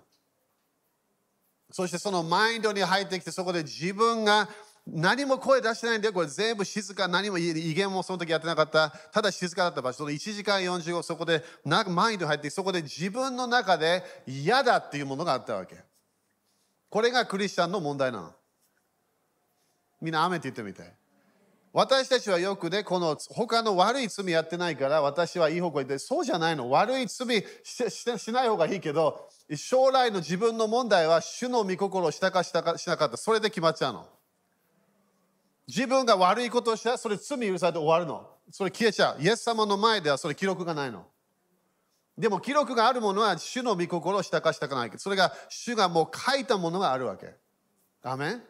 [1.72, 4.48] そしてそのマインドに入ってきて、そこで自分が
[4.88, 6.14] 何も声出してないんだよ。
[6.14, 8.90] これ全部静か、何も威厳もその時やってなかった。
[8.90, 10.00] ただ静かだった場所。
[10.00, 15.76] その1時間45、そこでマインド入って、そこで自分の中で嫌だっていうものがあったわけ。
[16.90, 18.34] これがクリスチャンの問題なの。
[20.02, 21.00] みんな雨って言ってみて。
[21.74, 26.70] 私たちはよくね、この他の悪い罪やってないから私はいい方向に行って、そうじゃないの。
[26.70, 33.16] 悪い罪しない方がいいけど、将来の自分の問題は主の御心をしたかしたかしなかった。
[33.16, 34.10] それで決まっちゃうの。
[35.68, 38.28] 自分が悪いことをしたら、それ罪許されて終わるの？
[38.52, 39.22] それ消えちゃう。
[39.22, 41.06] イエス様の前ではそれ記録がないの。
[42.18, 45.00] でも記録があるものは主の御心をしたかしたかないけど。
[45.00, 47.36] それが主がもう書いたものがあるわけ。
[48.04, 48.42] アメン？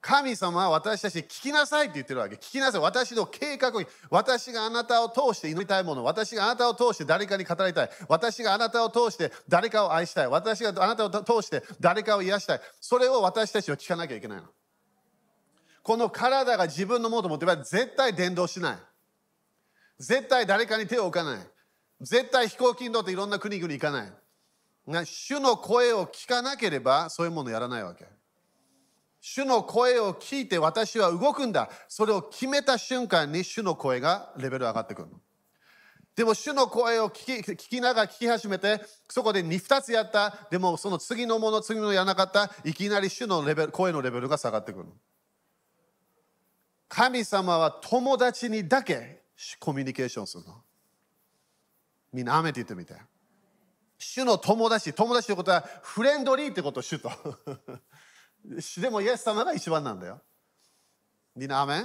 [0.00, 2.36] 神様は私たちに聞きなさいって言ってるわけ。
[2.36, 2.80] 聞きなさい。
[2.80, 14.44] 私の計画に、私があなたを通して祈りたいもの、私があなたを通して誰かに語りたい、私があなたを通して誰かを愛したい、私があなたを通して誰かを癒したい、それを私たちは聞かなきゃいけないの。
[15.86, 18.76] この体が自分のものと思ってば絶対伝道しない。
[20.00, 21.38] 絶対誰かに手を置かない。
[22.00, 24.12] 絶対飛行機に乗っていろんな国々行かない。
[25.04, 28.04] 主の声を聞かなければそういうものやらないわけ。
[29.20, 31.70] 主の声を聞いて私は動くんだ。
[31.86, 35.20] それを決めた瞬間に主の声がレベル上がってくるの。
[36.16, 40.48] でも主の声を聞き聞きながら聞き始めて、そこで 2, 2つやった。
[40.50, 42.50] でもその次のもの、次のやらなかった。
[42.64, 44.90] いきなり主のレベル声のレベルが下がってくるの。
[46.88, 49.22] 神様は友達にだけ
[49.58, 50.62] コミュニケーションするの。
[52.12, 52.94] みんな、雨って言ってみて。
[53.98, 57.10] 主の友達、友達ということはフレンドリーってこと、主と。
[58.58, 60.20] 主 でもイエス様が一番なんだよ。
[61.34, 61.84] みんな、アメ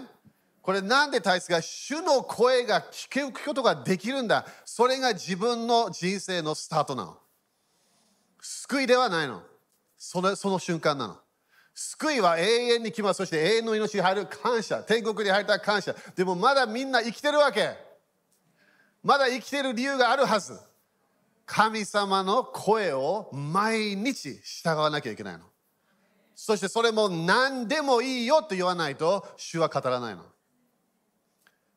[0.61, 4.45] これなんで大切か主の声が聞くことができるんだ。
[4.63, 7.17] それが自分の人生のスタートなの。
[8.39, 9.43] 救いではないの。
[9.97, 11.19] そのその瞬間なの。
[11.73, 13.17] 救いは永遠に来ます。
[13.17, 14.83] そして永遠の命に入る感謝。
[14.83, 15.95] 天国に入った感謝。
[16.15, 17.75] でもまだみんな生きてるわけ。
[19.03, 20.59] まだ生きてる理由があるはず。
[21.45, 25.45] 神様の声を毎日従わなきゃいけないの。
[26.35, 30.23] そしてそれも何でもいいよと言わないと主は語らないの。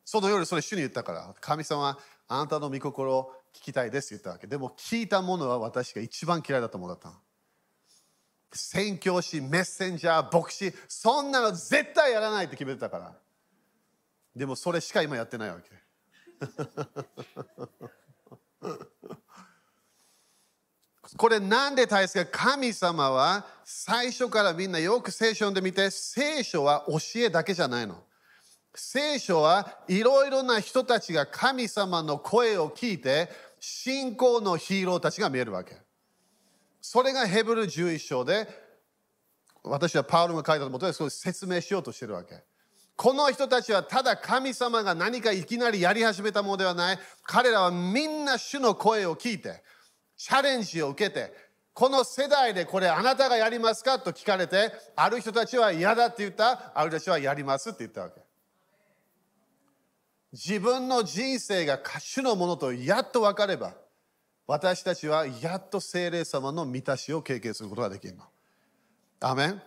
[0.05, 4.47] その夜それ主に言ったから、神様あなたの御心を聞きたいですって言ったわけ。
[4.47, 7.15] でも聞いたものは私が一番嫌いだと思ったの。
[8.55, 13.13] 宣教師、メッセンジャー、牧師、そんなの絶対やらないって決めてたから。
[14.35, 15.71] でもそれしか今やってないわけ。
[21.17, 28.03] これなんで大切か神様は最初からみんなよく聖書で見て聖書は教えだけじゃないの。
[28.75, 35.77] 聖書はいろいろな人たちが神様の声を聞いて信仰のヒーローたちが見えるわけ。
[36.87, 38.47] それがヘブル11章で
[39.63, 42.45] 私はパウロが書いたと思って説明しようとしてるわけ。
[42.95, 46.99] この人たちはただ神様が何かいきなりやり始めたものではない。
[47.23, 49.63] 彼らはみんな主の声を聞いて、
[50.15, 51.33] チャレンジを受けて、
[51.73, 58.21] この世代でこれあなたがやりますかと聞かれて、ある人たちは嫌だって言った、ある人たちはやりますって言ったわけ。
[60.33, 63.73] 自分の人生が主のものとやっと分かれば、
[64.47, 68.25] 私たちはやっと精霊様の満たしを経験することができるの。
[69.21, 69.63] アメン。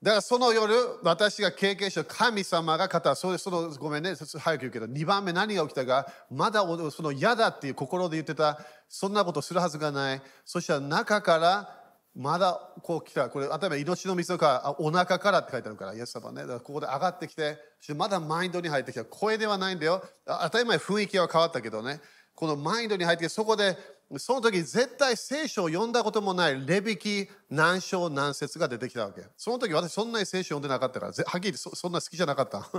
[0.00, 0.72] だからその夜、
[1.02, 6.60] 私が経験した神様が語る、そのごめんね、早く言うけど、2番目何が起きたか、まだ
[6.92, 10.22] その嫌だっていう心で言ってた、そんなことするはずがない。
[10.44, 11.74] そしたら中から、
[12.14, 17.58] まだこう来た、これ、例えば命の水かお腹からって書いてあるから、イエス様ね、だからここで上がってきて、
[17.96, 19.04] まだマインドに入ってきた。
[19.04, 20.04] 声ではないんだよ。
[20.26, 22.00] 当たり前雰囲気は変わったけどね、
[22.38, 23.76] このマインドに入って、そこで
[24.16, 29.24] その時絶対聖書を読んだこともないレビキ何章何節が出てきたわけ。
[29.36, 32.70] その時私そんなに聖書読んでなかったから、はっきり言ってそんな好きじゃなかった。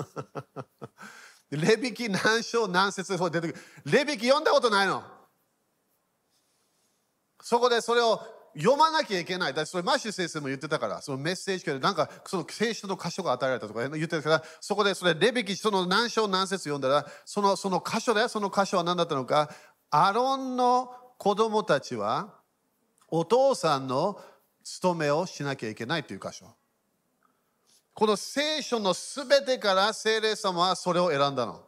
[1.52, 3.92] レビキ何章何節が出てくる？
[3.92, 5.04] レビキ読んだことないの。
[7.42, 8.26] そこでそれを
[8.60, 9.54] 読まなきゃいけない。
[9.54, 19.50] だそれマッシュ先生も言ってたから、そのメッセージからなんかその聖書の箇所が与えられたとか言ってたから、そこでそれレビキその何章何節読んだら、そのその箇所でその箇所は何だったのか、
[19.90, 22.34] アロンの子供たちは
[23.08, 24.20] お父さんの
[24.64, 26.46] 務めをしなきゃいけないという箇所。
[27.94, 31.66] この聖書のすべてから聖霊様はそれを選んだの。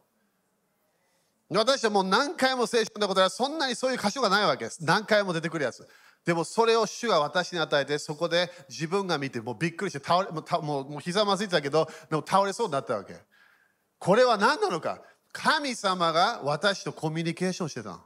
[1.50, 4.84] 私はもう何回も聖書のことはそんなにそういう箇所がないわけです。
[4.86, 5.86] 何回も出てくるやつ。
[6.26, 13.16] でもそれを主が私に与えてそこで自分が見てもうびっくりして倒れもうもうもうひざまずいてたけどでも倒れそうになったわけ。
[13.98, 18.02] これは何なのか神様が私とコミュニケーションしてたの。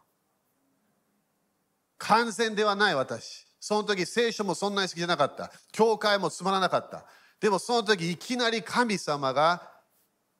[1.97, 3.45] 完全ではない私。
[3.59, 5.51] その時聖書もそんなに好きじゃなかった。
[5.71, 7.05] 教会もつまらなかった。
[7.39, 9.71] でもその時いきなり神様が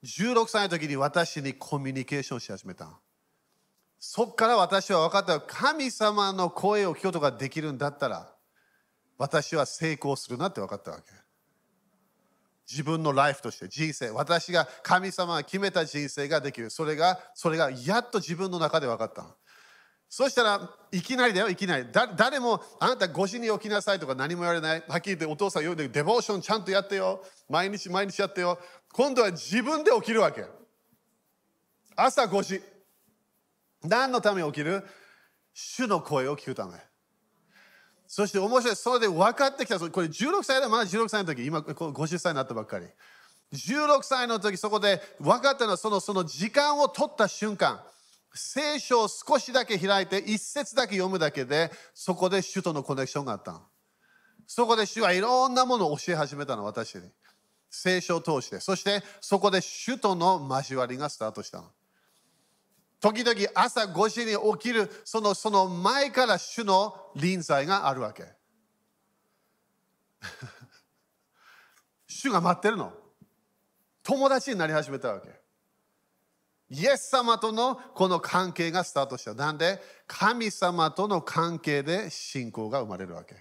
[0.04, 3.00] 16歳の時に私にコミュニケーションし始めた。
[4.08, 5.42] そこから私は分かった。
[5.42, 8.32] 神様の声を聞くことができるんだったら
[9.18, 11.04] 私は成功するなって分かったわけ。
[12.70, 14.12] 自分のライフとして人生。
[14.12, 16.70] 私が神様が決めた人生ができる。
[16.70, 19.26] それがそれがやっと自分の中で分かった。
[20.08, 21.88] そしたらいきなりだよいきなり。
[22.16, 24.84] 誰もあなた5時に起きなさいとか何も言われない。
[24.88, 27.24] はっきり言ってお父さん言うんでデボーションちゃんとやってよ。
[27.50, 28.60] 毎日毎日やってよ。
[28.94, 30.46] 今度は自分で起きるわけ。
[31.96, 32.75] 朝5時
[33.88, 34.84] 何のために起きる？
[35.54, 36.74] 主の声を聞くため。
[38.08, 38.76] そして面白い。
[38.76, 39.80] それで分かってきた。
[39.80, 41.46] これ16歳でまだ16歳の時。
[41.46, 42.86] 今50歳になったばっかり。
[43.54, 47.82] 16歳の時そこで分かったのはそのその時間を取った瞬間。
[48.34, 53.54] 聖書を少しだけ開いて一節だけ読むだけでそこで主とのコネクションがあった。
[53.54, 53.62] の
[54.46, 57.04] そこで主はいろんなものを教え始めたの私に。
[57.70, 58.60] 聖書を通して。
[58.60, 61.60] そしてそこで主との交わりがスタートした。
[61.60, 61.66] の
[63.00, 68.24] 時々朝5時に起きるそのその前から主の臨在があるわけ
[72.08, 72.94] 主が待ってるの
[74.04, 75.46] 友達になり始めたわけ
[76.70, 79.34] イエス様とのこの関係がスタートした。
[79.34, 79.80] なんで？
[80.08, 83.36] 神様との関係で信仰が生まれるわけ。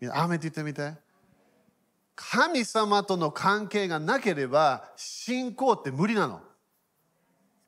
[0.00, 0.94] みんなアメって言ってみて。
[2.14, 6.40] 神様との関係がなければ信仰って無理なの。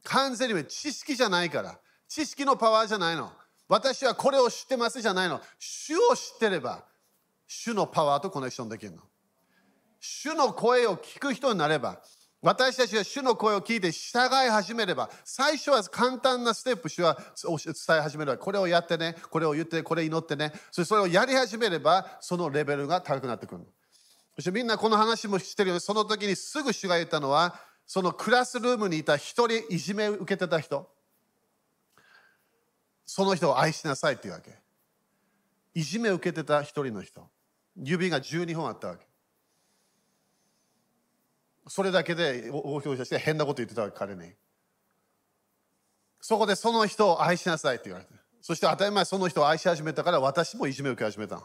[0.05, 1.79] 完全に知識じゃないから。
[2.09, 3.33] 知識のパワーじゃないの。
[3.69, 5.41] 私はこれを知ってますじゃないの。
[5.59, 6.85] 主を知ってれば、
[7.47, 9.03] 主のパワーとコネクションできるの。
[10.01, 12.03] 主の声を聞く人になれば、
[12.43, 23.65] 私たちが主の声を聞いて従い始めれば、最初は簡単なステップ、主は伝え始めれば、これをやってね、これを言って、これ祈ってね、それをやり始めれば、そのレベルが高くなってくる。
[24.35, 27.55] そしてみんなこの話もしてるように、その時にすぐ主が言ったのは、
[27.87, 30.89] そのクラスルームにいた一人いじめを受けてた人、
[33.05, 34.59] その人を愛しなさいっていうわけ。
[35.75, 37.29] いじめを受けてた一人の人、
[37.77, 39.07] 指が12本あったわけ。
[41.69, 44.33] それだけで大表彰して変なこと言ってたわけ彼に
[46.21, 51.43] そこでその人を愛しなさいって言われてそして当たり前その人を愛し始めたから私もいじめを受け始めたの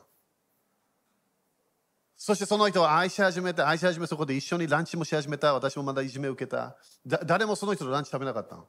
[2.17, 5.53] そしてその人を愛し始めて愛し始めそこで一緒にランチもし始めた。
[5.53, 6.75] 私もまだいじめを受けた。
[7.05, 8.67] 誰もその人とランチ食べなかったの。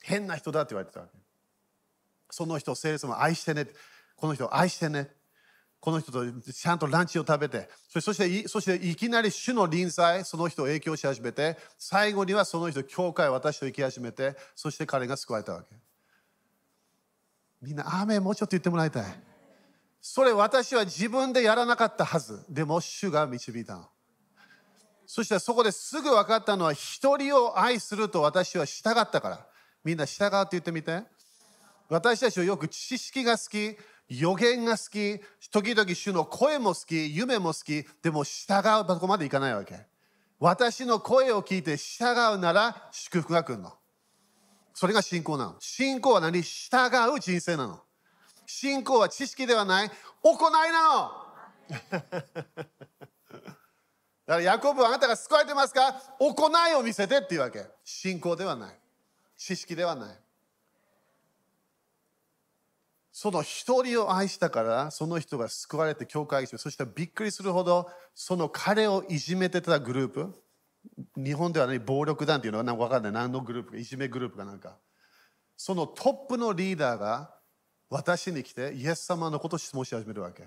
[0.00, 1.18] 変な人だって言われてたわけ。
[2.30, 3.66] その人を聖霊様愛してね。
[4.14, 5.10] この人を愛してね。
[5.80, 15.76] この人とちゃんとランチを食べて、そしてそしていきなり主の臨在、その人を影響し始めて、最後にはその人、教会、私と行き始めて、そして彼が救われたわけ。
[17.62, 19.27] みんな、アーメンもうちょっと言ってもらいたい。
[20.10, 22.42] それ私は自分でやらなかったはず。
[22.48, 23.90] でも主が導いたの。
[25.04, 29.46] そしてそこですぐ分かったのは、一人を愛すると私は従ったから。
[29.84, 31.02] みんな従うって言ってみて。
[31.90, 33.76] 私たちはよく知識が好き、
[34.08, 39.78] 予言が好き、時々主の声も好き、夢も好き、でも従うとこまでいかないわけ。
[40.40, 43.74] 私の声を聞いて従うなら祝福が来るの。
[44.72, 45.56] それが信仰なの。
[45.60, 46.40] 信仰は何？
[46.40, 47.82] 従う人生なの。
[48.50, 49.90] 信仰は知識ではない、
[50.22, 51.12] 行いなの。
[52.00, 52.00] だ
[54.34, 55.92] からヤコブはあなたが救われてますか？
[56.18, 57.66] 行いを見せてっていうわけ。
[57.84, 58.80] 信仰ではない。
[59.36, 60.18] 知識ではない。
[63.12, 70.42] その一人を愛したからその人が救われて教会にそしてびっくりするほどその彼をいじめてたグループ
[71.16, 74.78] 日本ではね暴力団っていうのは分かんない何のグループかいじめグループかなんか
[75.56, 77.34] そのトップのリーダーが
[77.90, 80.44] 私に来てイエス様のことを質問し始めるわけ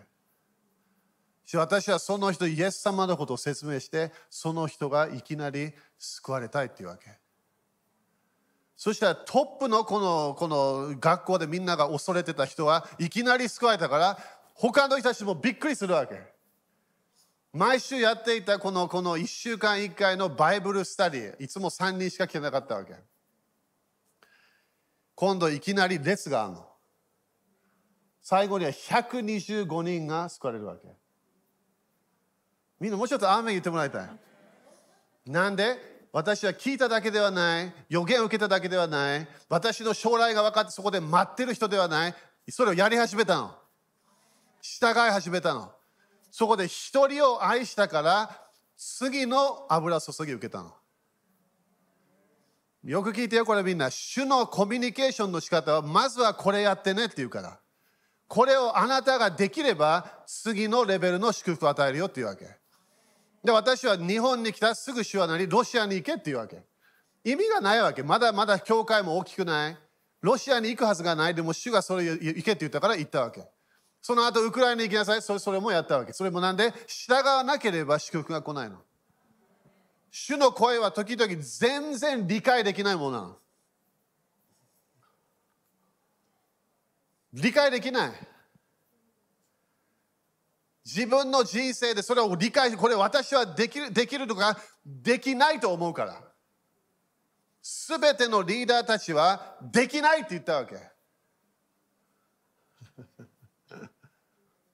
[1.53, 7.21] 私はその人イエス様のことを説明してその人がいきなり救われたいっていうわけ
[8.81, 14.17] そしたらトップのこのこの学校でみんなが恐れてた人はいきなり救われたから
[14.55, 16.19] 他の人たちもびっくりするわけ。
[17.53, 22.95] 毎週やっていたこのこの1週間1回のバイブルスタディいつも3人しか来てなかったわけ。
[25.13, 26.70] 今度いきなり列があるの。
[28.31, 30.87] 最後には125人が救われるわけ。
[32.79, 34.09] みんなもうちょっとアーメン言ってもらいたい。
[35.25, 35.75] なんで？
[36.13, 42.15] 私は聞いただけではない、予言を受けただけではない、私の将来が分かってそこで待ってる人ではない、
[42.49, 43.53] それをやり始めたの。
[44.61, 45.69] 従い始めたの。
[46.31, 48.41] そこで一人を愛したから、
[48.77, 50.73] 次の油注ぎ受けたの。
[52.85, 53.89] よく聞いてよ、これみんな。
[53.89, 57.60] 主のコミュニケーションの仕方は、まずはこれやってねって言うから。
[58.33, 62.45] これをあなたができれば、次のレベルの祝福を与えるよっていうわけ。
[63.43, 65.49] で、私は日本に来たすぐ主は何？
[65.49, 66.63] ロシアに行けっていうわけ。
[67.25, 68.03] 意味がないわけ。
[68.03, 69.77] まだまだ教会も大きくない。
[70.21, 71.35] ロシアに行くはずがない。
[71.35, 73.43] でも主がそれ行けって言ったから行ったわけ。
[74.01, 75.21] その後、ウクライナに行きなさい。
[75.21, 76.13] それそれもやったわけ。
[76.13, 76.73] それもなんで？
[76.87, 78.77] 従わなければ祝福が来ないの。
[80.09, 83.37] 主の声は時々全然理解できないものなの。
[87.33, 88.11] 理解できない。
[90.83, 96.23] 自分の人生でそれを理解、これ私はできるできるとかできないと思うから。
[97.61, 100.75] すべてのリーダーたちはできないって言ったわけ。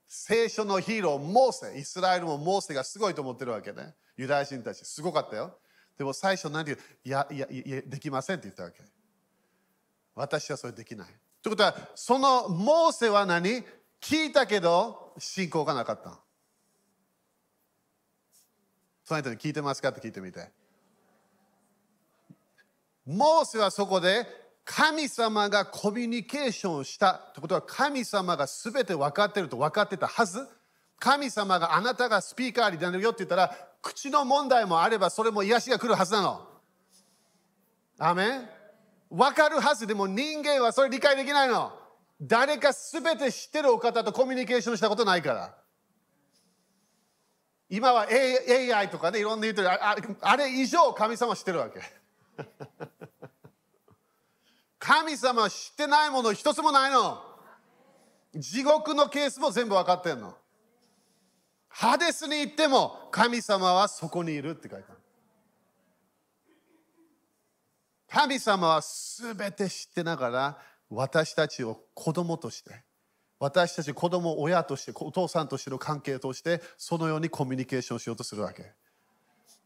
[0.07, 3.93] 聖書のヒーロー、モーセ、イスラエルもモーセがすごいと思ってるわけね。
[4.15, 5.59] ユダヤ人たち、すごかったよ。
[5.97, 7.03] でも最初何て言う？
[7.03, 8.81] いやいやいや、できませんって言ったわけ。
[10.15, 11.19] 私はそれできない。
[11.47, 13.63] ということは、そのモーセは何？
[14.01, 16.19] 聞いたけど信仰がなかった。
[19.05, 19.89] その人に聞いてますか？
[19.89, 20.49] って聞いてみて。
[23.05, 24.27] モーセはそこで
[24.65, 30.45] 神様がコミュニケーションしたってことは神様が全て分かってると分かってたはず。
[30.99, 36.45] 神様があなたがスピーカーになるよって言ったら口の問題もあればそれも癒しが来るはずなの。
[37.99, 38.56] アメ
[39.11, 41.71] ン分かるはずでも人間はそれ理解できないの。
[42.21, 45.55] 誰か全て知ってるお方とコミュニケーションしたことないから。
[47.69, 51.81] 今は AI とかね、いろんな言ってるああれ以上神様知ってるわけ。
[54.79, 57.23] 神様知ってないもの一つもないの。
[58.33, 60.37] 地獄のケースも全部分かってんの。
[61.67, 64.96] ハデスに行っても神様はそこにいるって書いてある。
[68.09, 70.57] 神様は全て知ってながら
[70.89, 72.83] 私たちを子供として
[73.39, 78.71] 私たち子供親としてお父さんとしての関係としてそのようにコミュニケーションしようとするわけ。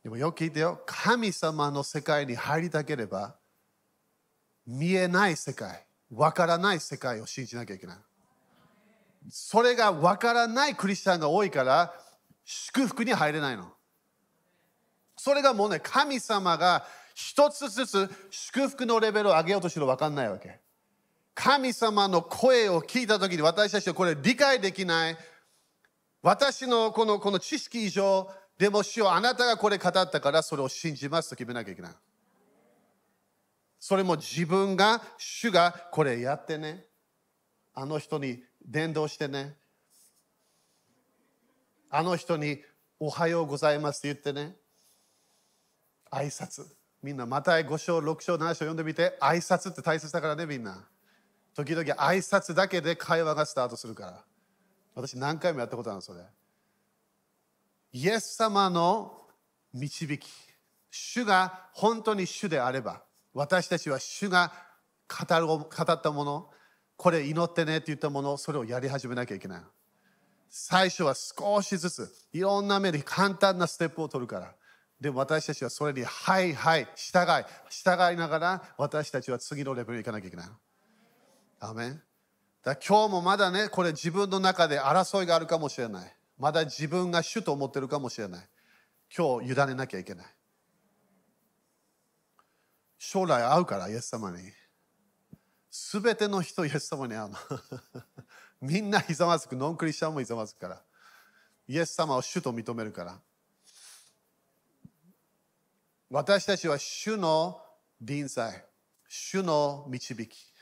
[0.03, 3.35] でもよく聞いてよ神様の世界に入りたければ
[4.65, 7.97] 見えない世界わからない世界を信じなきゃいけない。
[9.29, 11.93] それがわからないクリスチャンが多いから
[12.43, 13.71] 祝福に入れないの。
[15.15, 20.59] それがもうね神様が一つずつ祝福のレベルを上げようとしてる分かんないわけ。
[21.33, 25.17] 神様の声を聞いた時に私たちはこれ理解できない。
[26.21, 31.91] 私のこのこの知識以上でも主よあなたがこれ語ったからそれを信じますと決めなきゃいけない。
[33.79, 36.85] それも自分が主がこれやってね。
[37.73, 39.55] あの人に伝道してね。
[41.89, 42.61] あの人に
[42.99, 44.55] おはようございますって言ってね。
[46.11, 46.80] 挨拶。
[47.01, 50.85] みんなまた5章6章7章読んでみて挨拶って大切だからねみんな。
[51.55, 54.23] 時々挨拶だけで会話がスタートするから。
[54.93, 56.21] 私何回もやったことあるそれ。
[57.93, 59.21] イエス様の
[59.73, 60.27] 導き。
[60.91, 63.01] 主が本当に主であれば
[63.33, 64.51] 私たちは主が
[65.07, 66.49] 語る語ったもの
[66.97, 69.61] これ祈ってねって言ったものそれをやり始めなきゃいけない。
[70.49, 74.53] 最初は少しずついろんな目で簡単なステップを取るから。
[75.01, 80.47] で私たちはそれにはいはい従い従いながら私たちは次のレベルに行かなきゃいけない。
[81.59, 82.01] アメン。
[82.63, 86.15] だ今日もまだねこれ自分の中で争いがあるかもしれない。
[86.37, 88.49] まだ自分が主と思ってるかもしれない。
[89.15, 90.25] 今日委ねなきゃいけない。
[92.99, 94.37] 将来会うからイエス様に。
[95.71, 97.37] すべての人イエス様に会うの。
[98.61, 99.55] みんなひざまずく。
[99.55, 100.83] ノンクリスチャンもひざまずくから。
[101.67, 103.19] イエス様を主と認めるから。
[106.13, 107.61] 私たちは主の
[108.01, 108.65] 臨在
[109.07, 110.53] 主の導き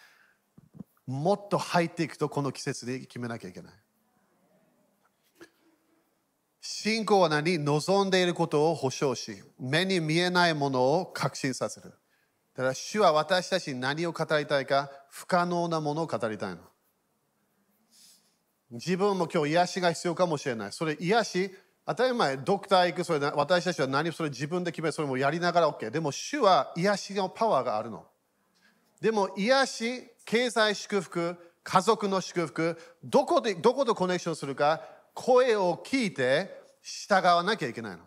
[1.07, 3.73] もっと入っていくとこの季節で決めなきゃいけない。
[6.61, 7.57] 信仰は何？
[7.57, 11.89] 望んでいることを保証し目に見えないものを確信させる。
[12.53, 14.91] だから主は私たちに何を語りたいか？
[15.09, 16.57] 不可能なものを語りたいの。
[18.69, 20.71] 自分も今日癒しが必要かもしれない。
[20.73, 21.51] それ癒し
[21.89, 28.05] 当たり前ドクター行くそれ私たちは何それ自分で決めるそれもやりながら OK でも主は癒しのパワーがあるの。
[29.01, 34.83] でも癒し経済祝福家族の祝福どこでどことコネクションするか
[35.15, 38.03] 声を聞いて従わなきゃいけないの。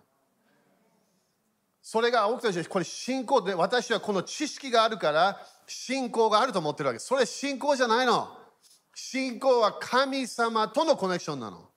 [1.83, 7.01] それが僕たちこれ信仰で私はこの知識があるから信仰があると思ってるわけ。
[7.01, 8.29] それ信仰じゃないの。
[8.95, 11.72] 信仰は神様とのコネクションなの。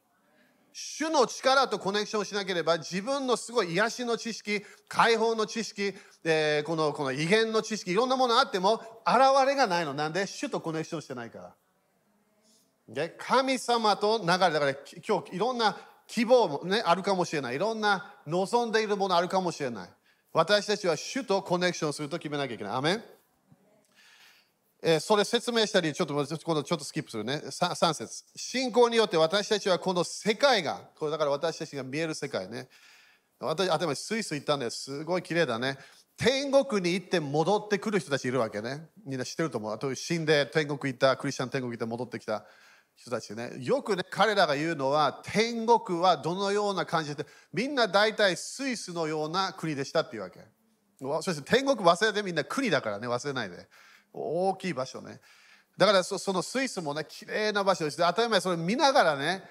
[0.77, 5.93] 主の力とコネクションしなければ自分のすごい癒しの知識解放の知識、
[6.25, 8.73] えー、このこの威厳の知識いろんなものあっても
[9.07, 11.53] 現れがないのなんで主とコネクションしてないから。
[12.89, 14.71] で神様と流れだから
[15.07, 17.55] 今日いろんな希望も、ね、あるかもしれない。
[17.55, 19.89] いろんな望んでいるものあるかもしれない。
[20.33, 22.73] 私たちは主とコネクションすると決めなきゃいけない。
[22.73, 23.03] アメン。
[24.87, 26.23] えー、それ説明したり、ちょっと今
[26.53, 27.41] 度ちょっとスキップするね。
[27.43, 32.69] 3節信仰によって私たちはこの世界が、これだから私たちが見える世界ね。
[33.39, 35.79] 私、頭にスイス行ったんですすごい綺麗だね。
[36.17, 38.87] 天国に行って戻ってくる人たちいるわけね。
[39.07, 39.73] みんな知ってると思う。
[39.73, 42.45] あと死んで天国行った、クリスチャン天国行って戻ってきた
[42.95, 43.53] 人たちね。
[43.61, 50.41] よくね、彼らが言うのは、天国はどのような感じで、みんな大体スイスのような国でしたっていうわけ。
[50.99, 53.67] そして天国忘れてみんな国だからね、忘れないで。
[54.15, 55.19] 大きい場所ね。
[55.77, 57.97] だからそのスイスもね綺麗な場所です。
[57.97, 59.43] 当たり前それ見ながらね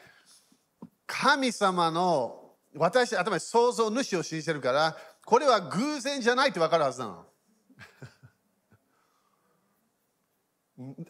[1.07, 7.27] 神様の私当たり前創造主を信じてるからこれは偶然じゃないって分かるはずなの。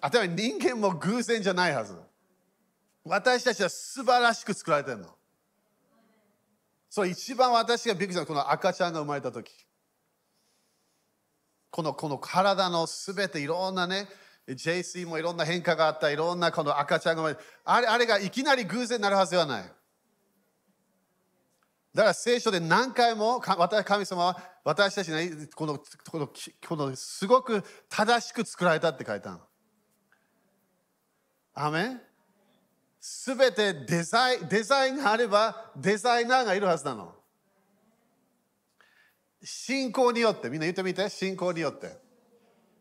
[0.01, 1.97] 当たり前人間も偶然じゃないはず。
[3.05, 5.15] 私たちは素晴らしく作られてるの。
[6.91, 9.64] それ一番私がびっくりしたのはこの赤ちゃんが生まれた時。
[11.75, 14.07] このこの体のすべていろんなね
[14.47, 19.65] JC もいろんな変化があったいろんなこの赤ちゃんがあれあれがいきなり偶然になるはずではない
[21.93, 26.29] だから聖書で何回も神様は私たちにこのこの
[26.69, 29.41] このすごく正しく作られたって書いたの。
[31.55, 32.01] アメン？
[33.01, 37.24] すべてデザイデザインがあればデザイナーがいるはずなの。
[39.45, 41.97] 信仰によって、みんな言ってみて、信仰によって。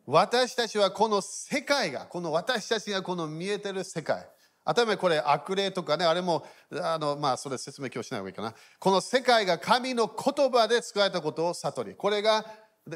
[0.05, 4.28] 私たちはこの世界が、この私たちがこの見えてる世界。
[4.66, 6.45] 頭これ悪霊とかね、あれも、
[6.82, 8.55] あの、まあ、それ説明今日しない方がいいかな。
[8.80, 11.95] この世界が神の言葉で作られたことを悟り。
[11.95, 12.45] これが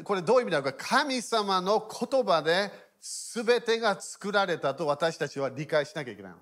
[0.04, 6.38] これどういう意味だろうか神様の言葉で全てが作られたと私たちは理解しなきゃいけないの。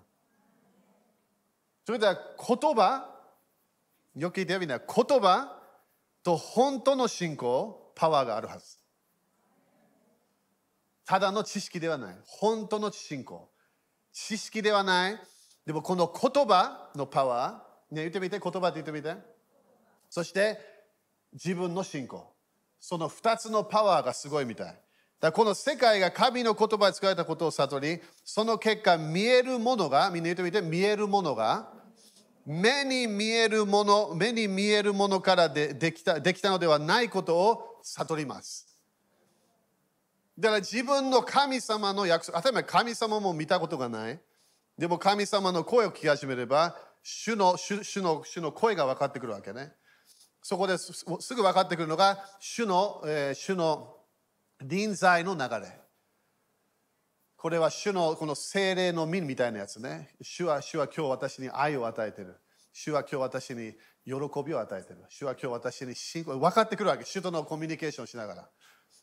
[1.84, 3.08] それでは言葉
[4.16, 5.55] よく言ってみな言葉
[6.26, 8.78] と本当の信仰パワーがあるはず。
[11.06, 12.16] ただの知識ではない。
[12.26, 13.48] 本当の信仰。
[14.12, 15.20] 知識ではない。
[15.64, 19.14] でもこの言葉のパワー、ね、言ってみて、言葉って言ってみて。
[20.10, 20.58] そして
[21.32, 22.34] 自分の信仰。
[22.80, 24.80] その2つのパワーがすごいみたい。
[25.20, 31.72] だこの世界が神の言葉で使われたことを悟り、その結果見えるものが、みんな言ってみて、見えるものが、
[32.46, 38.68] 目に見えるもの、目に見えるものからでできたできたのではないことを悟ります。
[40.38, 44.20] だから自分の神様の約束、当たり前神様も見たことがない。
[44.78, 49.72] でも神様の声を聞き始めれば、主の主主の主の声が分かってくるわけね。
[50.40, 53.96] そこですすぐ分かってくるのが、主の,、えー、主の
[54.62, 55.85] 臨在の流れ。
[57.36, 60.10] これは主のこの精霊の実みたいなやつね。
[60.22, 62.36] 主は主は今日私に愛を与えてる。
[62.72, 63.72] 主は今日私に
[64.04, 64.12] 喜
[64.44, 65.04] びを与えてる。
[65.08, 67.04] 主は今日私に信仰分かってくるわけ。
[67.04, 68.48] 主とのコミュニケーションをしながら。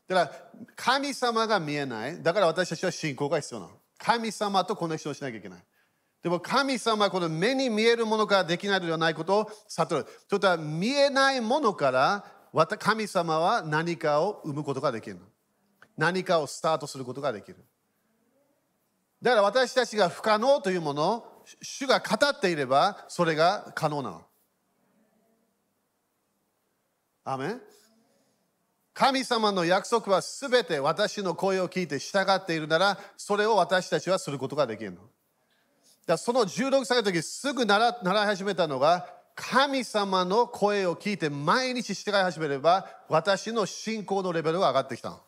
[0.08, 0.32] だから
[0.76, 2.22] 神様が見えない。
[2.22, 3.74] だから私たちは信仰が必要なの。
[3.98, 5.60] 神様とコネクションしなきゃいけない。
[6.22, 10.04] でも神様はこの目に見えるものからできないのではないことを悟る。
[10.04, 12.26] ということは見えないものから
[12.80, 15.20] 神様は何かを生むことができる。
[15.98, 17.58] 何かをスタートすることができる。
[19.24, 21.26] だから私たちが不可能というもの
[21.62, 24.22] 主が語っていればそれが可能なの。
[27.26, 27.62] アメン
[28.94, 35.00] 神様の約束はすべて私の声を聞いて従っているなら、それを私たちはすることができるの。
[36.06, 45.22] だその16歳の時すぐ習習い始めたのが、神様の声を聞いて毎日従い始めれば、私の信仰のレベルが上がってきたの。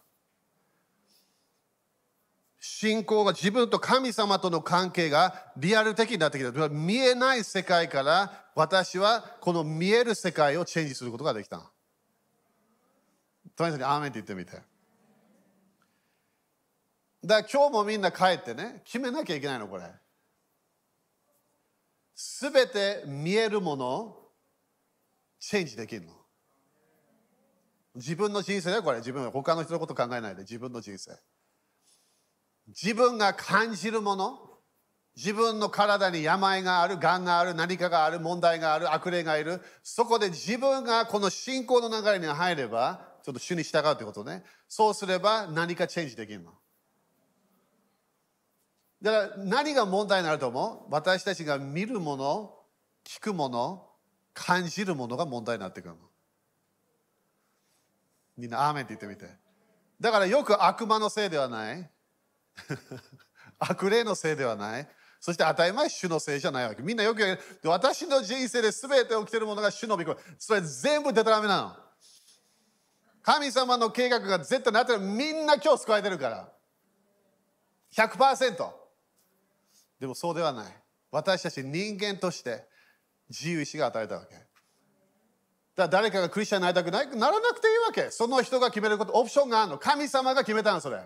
[2.68, 6.70] 信仰が自分と神様との関係がリアル的になってきた。
[6.70, 11.64] 見えない世界から私はこの見える世界をチェンジすることができたの。
[13.56, 14.54] 隣にアーメンって言ってみて。
[17.24, 19.84] だから今日もみんな帰ってね、決めなきゃいけないの、これ。
[22.16, 24.32] すべて見えるものを
[25.40, 26.14] チェンジできるの。
[27.94, 28.98] 自分の人生だよ、これ。
[28.98, 31.12] 自分は他の人のこと考えないで、自分の人生。
[32.68, 34.40] 自分が感じるもの、
[35.16, 39.62] 自分の体に病がある、がんがある、何かがある、問題がある、悪霊がいる。
[39.82, 44.44] そこで自分がこの信仰の流れに入れば、ちょっと主に従うってことね。
[44.68, 46.52] そうすれば何かチェンジできるの。
[49.02, 50.94] だから何が問題になると思う？
[50.94, 52.56] 私たちが見るもの、
[53.06, 53.88] 聞くもの、
[54.34, 56.00] 感じるものが問題になってくるの。
[58.38, 59.34] みんな、アーメンって言ってみて。
[60.02, 61.90] だからよく悪魔のせいではない。
[63.60, 64.90] 悪霊のせいではない。
[65.20, 66.84] そして当たり前主のせいじゃないわけ。
[66.84, 70.18] みんなよく言う私の人生で全て起きてるものが主の御声。
[70.38, 71.76] それ全部デタラメなの。
[73.24, 75.00] 神様の計画が絶対なってる。
[75.00, 76.54] みんな今日救われてるから。
[77.94, 78.72] 100%
[80.00, 80.74] でもそうではない。
[81.10, 82.68] 私たち人間として
[83.30, 84.36] 自由意志が与えたわけ。
[84.36, 84.46] だか
[85.78, 87.08] ら誰かがクリスチャンになりたくない。
[87.08, 88.12] ならなくていいわけ。
[88.12, 89.14] その人が決めること。
[89.14, 89.78] オプションがあるの。
[89.80, 91.00] 神様が決めたのそれ。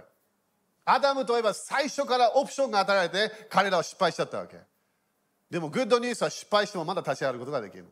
[0.92, 4.58] アダムといえば最初からオプションが与えられて彼らは失敗しちゃったわけ
[5.50, 7.86] でもグッドニュースは失敗してもまだ立ち上がることができる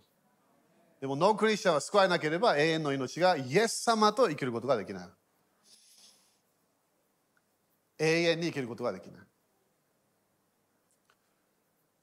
[1.00, 5.10] でもノンクリスチャンは救われなければ永遠の命がイエス様と生きることができない。
[8.00, 9.22] 永遠に生きることができない。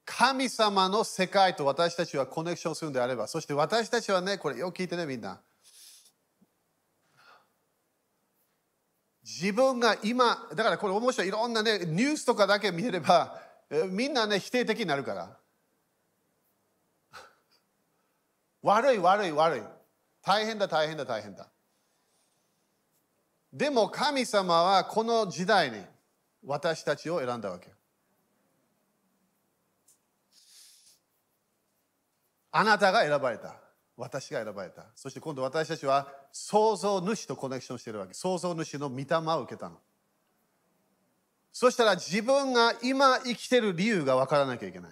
[0.05, 5.41] 神様の世界と私たちはコネクションするのであれば、そして私たちはね、これよく聞いてね、みんな。
[9.25, 13.41] 自分が今、だからこれ面白い、いろんなね、ニュースとかだけ見れば、
[13.89, 15.39] みんなね、否定的になるから。
[18.61, 19.63] 悪い悪い悪い。
[20.21, 21.49] 大変だ大変だ大変だ。
[23.51, 25.83] でも神様はこの時代に
[26.43, 27.73] 私たちを選んだわけ。
[32.51, 33.64] あなたが選ばれた。
[33.97, 34.85] 私が選ばれた。
[34.95, 38.13] そして今度私たちは創造主とコネクションしているわけ。
[38.13, 39.05] 創造主の御霊
[39.37, 39.77] を受けたの。
[41.53, 44.91] そしたら自分が今生きてる理由が分からなきゃいけない。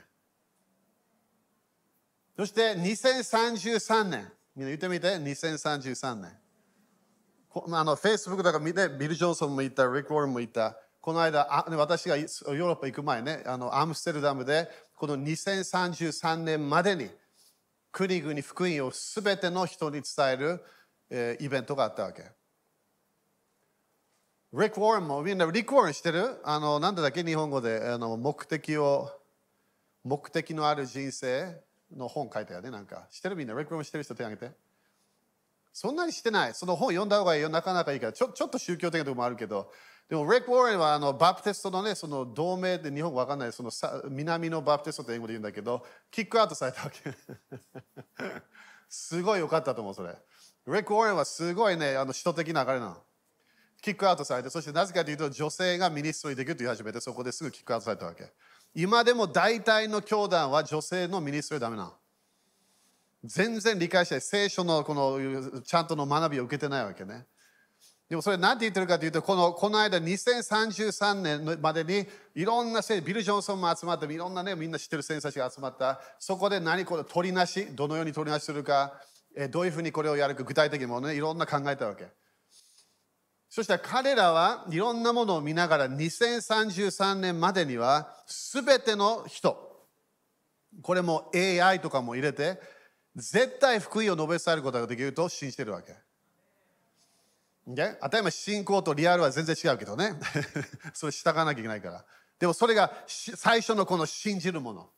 [2.38, 6.32] そして2033年、みんな言ってみて、2033年。
[7.54, 17.10] あの、Facebook とか見て、ビル・ジョンソンも言った、リック・ウォーンも言った、この間、あ私がヨーロッパ行く前ね、あのアムステルダムで、この2033年までに、
[17.94, 20.64] 国々福音をすべての人に伝える、
[21.12, 22.24] えー、イベントがあったわけ。
[24.52, 29.12] リック・ウォーンもみんなリック・ウォーンしてるあのなんだっけ日本語であの目的を
[30.04, 31.56] 目的のある人生
[31.96, 33.08] の本書いたよねなんか。
[33.12, 33.36] 知ってる？
[33.36, 33.54] みんな。
[33.54, 34.54] リック・ウォーンしてる人手挙げて。
[35.72, 36.54] そんなにしてない。
[36.56, 37.50] その本読んだ方がいいよ。
[37.50, 38.14] なかなかいいから。
[38.14, 39.72] ちょちょっと宗教的なところもあるけど。
[40.10, 43.72] でもリック・ウォーレンはあのバプテストのねその同盟で日本語わかんないその
[44.10, 47.12] 南のバプテストって英語で言うんだけどキックアウトされたわけ
[48.90, 50.16] すごい良かったと思うそれ
[50.68, 52.98] リック・ウォーレンはすごいねあの首都的な流れなの
[53.84, 58.32] キックアウトされて、そしてなぜかというと、女性がミニストリーできると言い始めて、そこですぐキックアウトされたわけ。
[58.74, 61.94] 今でも大体の教団は女性のミニストリーダメなの。
[63.26, 64.22] 全然理解してない。
[64.22, 67.26] 聖書のこのちゃんとの学びを受けてないわけね。
[68.10, 76.02] でもそれ何て言ってるかというと、このこの間2033年までにいろんなビル・ジョンソンも集まって、いろんなね、みんな知ってる先生たちが集まった。
[76.20, 78.94] そこで何これ取りなし、どのように取りなしするか、
[79.36, 82.08] えどういうふうにこれをやるか、具体的にもね、いろんな考えたわけ。
[83.50, 88.12] そしたら彼らはいろんなものを見ながら2033年までには
[88.54, 89.88] 全ての人、
[90.82, 92.60] これも AI とかも入れて、
[93.16, 95.96] 絶対福音を述べ伝えることができると信じてるわけ。
[97.66, 100.20] で当たり前信仰とリアルは全然違うけどね。
[100.94, 102.06] それ従わなきゃいけないから。
[102.40, 104.90] でもそれが最初のこの信じるもの。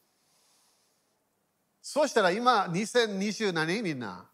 [1.81, 4.27] そしたら今2020何みんな？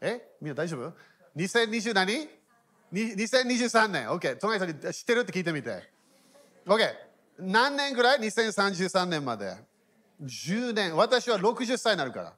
[0.00, 0.20] え？
[0.40, 0.94] みんな大丈夫
[1.34, 2.28] ？2020何
[2.92, 4.08] ?2023 年。
[4.08, 4.36] OK。
[4.38, 5.90] 隣人に知ってるって聞いてみて。
[6.66, 6.94] OK。
[7.38, 9.56] 何年ぐらい ?2033 年まで。
[10.20, 10.96] 10年。
[10.96, 12.36] 私は60歳になるから。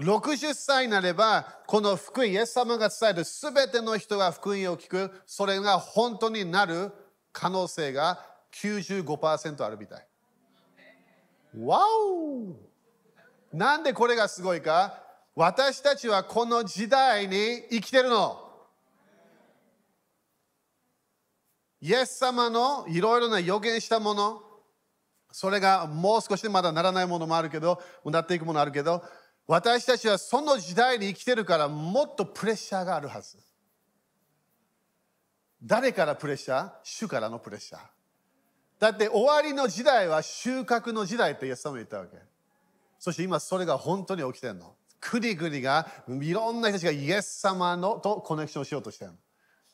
[0.00, 6.90] 60歳になれば、この福音、イエス様が伝えるすべての人が福音を聞く、それが本当になる
[7.32, 8.24] 可能性が
[8.54, 10.06] 95%あるみたい。
[11.58, 15.02] わおなんでこれがすごいか？
[15.34, 18.48] 私たちはこの時代に生きてるの。
[21.82, 24.42] イエス様のいろいろな予言したもの、
[25.32, 29.02] それがもう少しでまだならないものもあるけど、なっていくものあるけど、
[29.46, 33.36] 私たちはその時代に生きてるからもっとプレッシャーがあるはず。
[35.62, 36.70] 誰からプレッシャー？
[36.84, 37.80] 主からのプレッシャー。
[38.78, 42.16] だって終わりの時代は収穫の時代ってイエス様言ったわけ。
[42.98, 44.74] そして今それが本当に起きてるの。
[45.00, 49.12] 国々がいろんな人たちがイエス様のとコネクションしようとしてる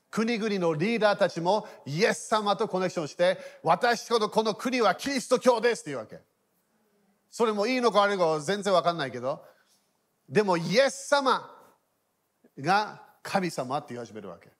[0.08, 6.20] 国々のリーダーたちもイエス様とコネクションして私ほどこの国はキリスト教ですっていうわけ
[7.28, 9.42] それもいいのか悪いのか全然わかんないけど
[10.28, 11.50] でもイエス様
[12.58, 14.50] が神様って言い始めるわけ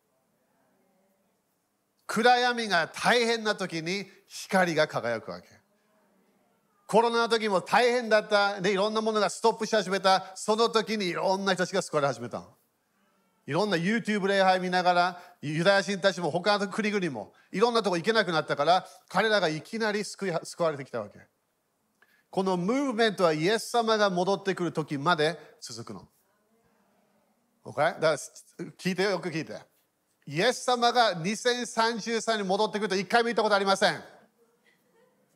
[2.06, 5.48] 暗闇が大変な時に光が輝くわけ
[6.86, 8.60] コロナの時も大変だった。
[8.60, 10.32] で、いろんなものがストップし始めた。
[10.36, 12.46] その時にいろんな人たちが救われ始めたの。
[13.46, 21.18] いろんな YouTube 礼拝見ながら、ユダヤ人たちも他の国々もいろんなとこ行けなくなったから、彼らがいきなり救い救われてきたわけ。
[22.36, 26.06] このムーブメントはイエス様が戻ってくる時まで続くの。
[27.64, 27.76] OK?
[27.78, 28.16] だから
[28.76, 29.58] 聞いてよく聞いて。
[30.26, 34.02] イエス様が2033に戻ってくると一回も言ったことありません。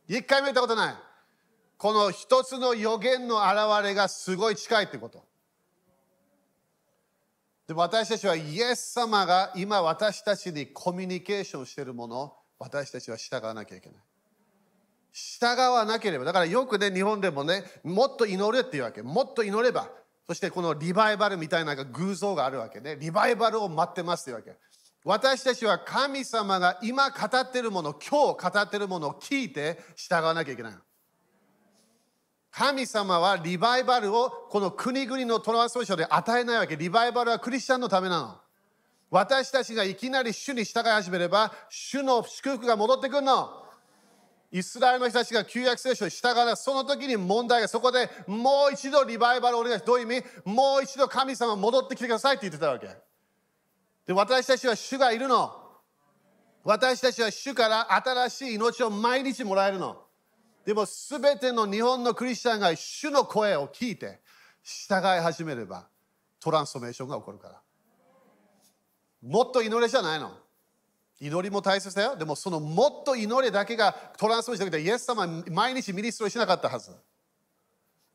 [0.08, 0.94] 一回も言ったことない。
[1.78, 5.24] この一つの予言の現れがすごい近いってこと。
[7.66, 14.09] で私たちはイエス様が今私たちにコミュニケーションしているものを私たちは従わなきゃいけない。
[15.12, 19.02] 従わなければ、だからよくね、日本でもね、もっと祈れっていうわけ。
[19.02, 19.88] もっと祈れば。
[20.26, 22.96] そしてこのリバイバルみたいな偶像があるわけね。
[23.00, 24.56] リバイバルを待ってますっていうわけ。
[25.04, 30.74] 私たちは神様が今語ってるもの、今日語ってるものを聞いて従わなきゃいけない。
[32.50, 36.76] 神様はリバイバルをこの国々のトランスフォーションで与えないわけ。
[36.76, 38.40] リバイバルはクリスチャンのためなの。
[39.10, 43.64] 私たちがいきなり主に従い始めれば、主の祝福が戻ってくるの。
[44.52, 50.24] イスラエルの人たちが旧約聖書に従うその時に問題がそこでもう一度リバイバルお願いしどういう意味？
[50.44, 52.88] もう一度神様戻ってきてくださいって言ってたわけ。
[54.06, 55.56] で、私たちは主がいるの。
[56.64, 60.02] 私たちは主から新しい命を毎日もらえるの。
[60.64, 64.20] でも全ての日本のクリスチャンが主の声を聞いて
[64.62, 65.86] 従い始めれば
[66.38, 67.62] トランスフォーメーションが起こるから。
[69.22, 70.32] もっと祈れじゃないの。
[71.20, 72.16] 祈りも大切だよ。
[72.16, 76.90] でもそのもっと祈れだけがトランスフォーメーションでイエス様は毎日ミニストリーしなかったはず。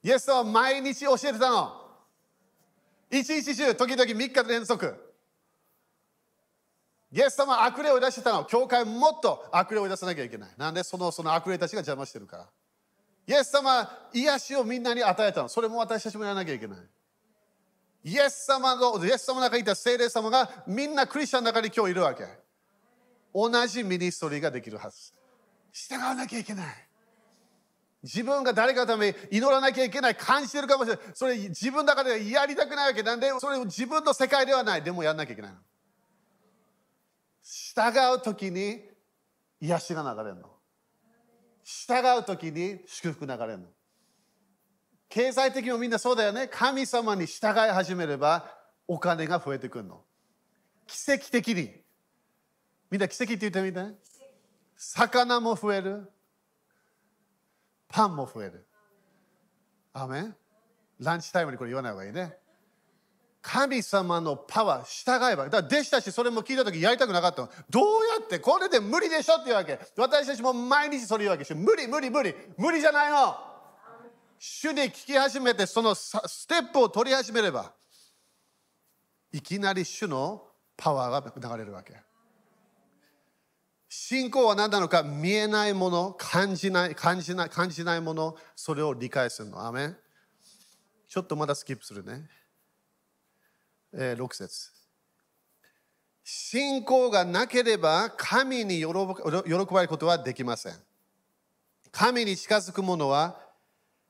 [0.03, 1.86] イエス様は毎日教えてたの。
[3.12, 4.95] 一日中、時々3日連続。
[7.12, 8.45] イエス様は悪霊を出してたの。
[8.45, 10.49] 教会もっと悪霊を出さなきゃいけない。
[10.58, 12.47] なんでそのその悪霊たちが邪魔してるから。
[13.28, 15.49] イエス様は癒しをみんなに与えたの。
[15.49, 16.78] それも私たちもやらなきゃいけない。
[18.03, 22.45] イエス様の、イエス様の中にいた聖霊様がみんなクリスチャンの中に今日いるわけ。
[23.36, 25.11] 同じミニストリーができるはず。
[25.73, 26.65] 従わなきゃいけない。
[28.01, 31.05] 自分が誰かのために祈らなきゃいけない感じてるかもしれない。
[31.13, 34.83] それ自分の中でやりたくないわけなんで、それ自分の世界ではない。
[34.83, 35.57] でもやらなきゃいけないの。
[37.43, 38.81] 従う時に
[39.59, 40.49] 癒しが流れるの。
[41.65, 43.65] 従う時に祝福流れるの。
[45.09, 46.47] 経済的にもみんなそうだよね。
[46.47, 48.49] 神様に従い始めれば
[48.88, 50.03] お金が増えてくるの。
[50.88, 51.84] 奇跡的に。
[52.96, 53.93] みんな奇跡って言ってみて。
[54.78, 56.10] 魚も増える。
[57.89, 58.66] パンも増える。
[59.91, 60.36] アメン
[61.02, 62.38] ランチタイムにこれ言わない方がいいね。
[63.41, 65.43] 神様のパワー、従えば。
[65.43, 67.50] だから弟子たちそれも聞いた時やりたくなかったの。
[67.70, 67.84] どう
[68.18, 69.78] やってこれで無理でしょっていうわけ。
[69.98, 72.34] 私たちも毎日それ言うわけで無理無理無理。
[72.58, 73.36] 無理じゃないの。
[74.39, 77.74] 主で聞き始めてそのステップを取り始めれば
[79.34, 80.43] いきなり主の
[80.78, 82.05] パワーが流れるわけ。
[83.98, 89.66] 信仰は何なのか見えないもの、感じない、感じない、感じないもの、それを理解するの。
[89.66, 89.93] アメ
[91.08, 92.30] ちょっとまだスキップするね。
[93.93, 94.70] えー、6節
[96.26, 100.74] 信仰がなければ神に喜ばれることはできません。
[101.89, 103.39] 神に近づく者は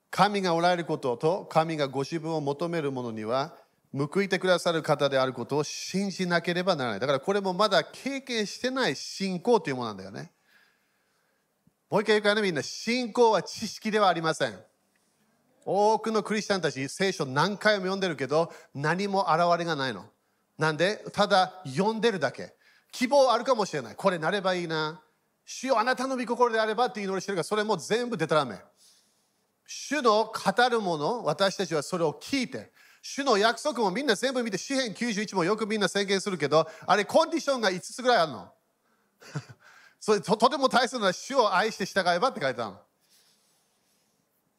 [0.10, 3.56] 神がおられることと神がご自分を求める者には
[3.98, 7.00] 報いてくださる方であることを信じなければならない。
[7.00, 10.32] だからこれもまだ経験してない信仰というものなんだよね。
[11.89, 14.60] もう一回言うからね、みんな、信仰は知識ではありません。
[15.64, 20.06] 多くのクリスチャンたち、聖書何回も読んでるけど、何も現れがないの。
[20.58, 22.54] なんで、ただ読んでるだけ。
[22.91, 23.96] 希望あるかもしれない。
[23.96, 25.02] これなればいいな。
[25.46, 28.58] 主よあなたの御心であればって祈りしてるから、それも全部でたらめ。
[29.68, 32.72] 主の語るもの、私たちはそれを聞いて、
[33.08, 38.51] 主の約束もみんな全部見て、詩篇91もよくみんな宣言するけど、あれコンディションが5つぐらいあるの？
[40.01, 42.82] それととても大切な主を愛して従えばって書いてあるの。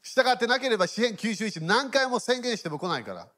[0.00, 3.28] 従ってなければ詩篇91何回も宣言しても来ないから。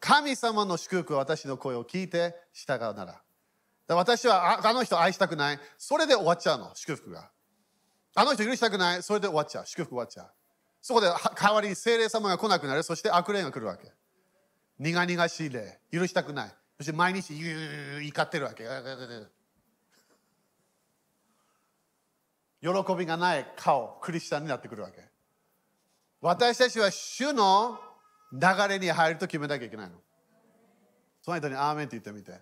[0.00, 3.22] 神様の祝福は私の声を聞いて従うなら。
[3.86, 5.60] ら私はあの人愛したくない。
[5.78, 7.30] それで終わっちゃうの、祝福が。
[8.16, 9.02] あの人許したくない。
[9.04, 9.66] それで終わっちゃう。
[9.66, 10.30] 祝福終わっちゃう。
[10.82, 12.82] そこで代わりに精霊様が来なくなる。
[12.82, 13.92] そして悪霊が来るわけ。
[14.78, 15.80] 苦々しい霊。
[15.92, 16.54] 許したくない。
[16.78, 18.64] そして毎日怒ってるわけ。
[22.62, 25.04] 喜びがない顔、クリスチャンになってくるわけ。
[26.20, 27.78] 私たちは主の
[28.32, 29.96] 流れに入ると決めなきゃいけないの。
[31.22, 32.40] その人にアーメンって言ってみて。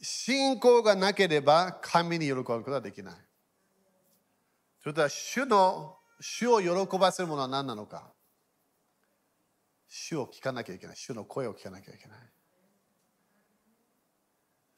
[0.00, 3.14] 信仰がなければ神に喜ぶことはできない。
[4.80, 8.12] それでは主の主を喜ばせるものは何なのか
[9.88, 10.96] 主を聞かなきゃいけない。
[10.96, 12.18] 主の声を聞かなきゃいけない。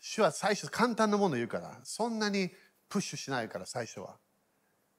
[0.01, 2.51] 主は最初簡単なもの言うから、そんなに
[2.89, 4.17] プッシュしないから最初は。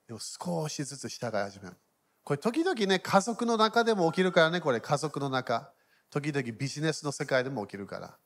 [0.07, 1.75] でも少しずつ従い始める。
[2.23, 5.73] これ時々ね、家族の中でも起きるからね、これ家族の中。
[6.09, 8.17] 時々ビジネスの世界でも起きるから。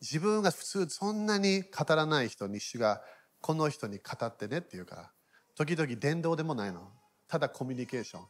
[0.00, 3.00] 自分が普通そんなに語らない人に主が
[3.40, 5.12] この人に語ってねって言うから。
[5.54, 6.97] 時々伝道でもないの。
[7.28, 8.22] ただコミュニケーション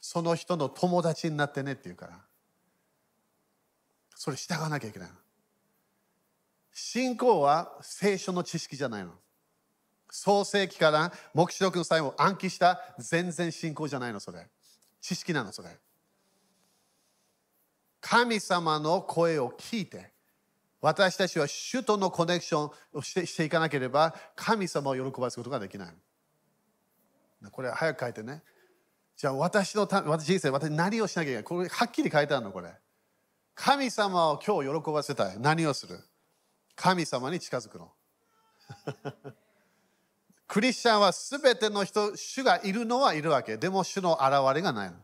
[0.00, 2.20] その人の友達になってねって言うから。
[4.16, 5.08] それ従わなきゃいけない
[6.72, 9.12] 信仰は聖書の知識じゃないの。
[10.10, 14.46] 創世記から黙示録の際も暗記した全然信仰じゃないのそれ。
[15.00, 15.68] 知識なのそれ。
[18.00, 20.12] 神様の声を聞いて
[20.80, 25.88] 私たちは主とのコネクションをしてしていかなければ神様を喜ばすことができない
[27.50, 28.42] これ早く書いてね。
[29.16, 31.44] じゃあ私のた私人生、私何をしなきゃいけない？
[31.44, 32.74] これはっきり書いてあるの、これ。
[33.54, 35.38] 神様を今日喜ばせたい。
[35.40, 35.98] 何をする？
[36.74, 37.92] 神様に近づくの。
[40.46, 43.56] クリスチャンは全ての人、主がいるのはいるわけ。
[43.56, 44.96] でも主の現れがないの。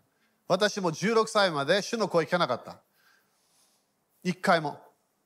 [0.47, 2.81] 私も16歳まで主の声聞かなかった。
[4.23, 4.79] 一回も。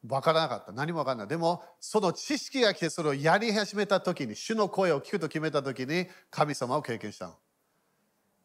[0.07, 0.73] 分からなかった。
[0.73, 1.29] 何も分からない。
[1.29, 7.35] でも、その知識が来て、それをやり始めた時に、主の声を聞くと決めた時に、神様を経験したの。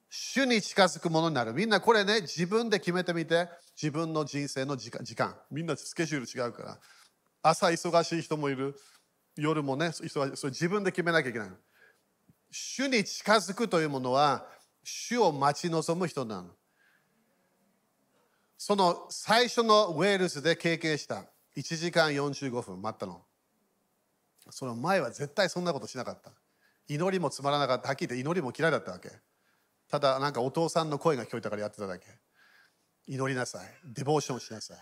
[0.10, 1.54] 主に近づくものになる。
[1.54, 3.48] みんなこれね、自分で決めてみて、
[3.82, 5.36] 自分の人生の時間。
[5.50, 6.80] みんなスケジュール違うから。
[7.44, 8.76] 朝忙しい人もいる。
[9.36, 10.10] 夜もね、忙しい。
[10.10, 11.50] それ自分で決めなきゃいけない。
[12.52, 14.46] 主に近づくというものは、
[14.84, 16.50] 主を待ち望む人なの。
[18.64, 21.26] その最初のウェールズで経験した
[21.58, 23.22] 1時間45分待ったの
[24.50, 26.32] その前は絶対そんなことしなかった
[26.88, 29.10] 祈りもつまらなかったはっきり言って祈りも嫌いだったわけ
[29.90, 32.06] ただなんかお父さんの声が聞こえたからやってただけ
[33.08, 33.66] 祈りなさい。
[33.84, 34.78] デボーションしなさい。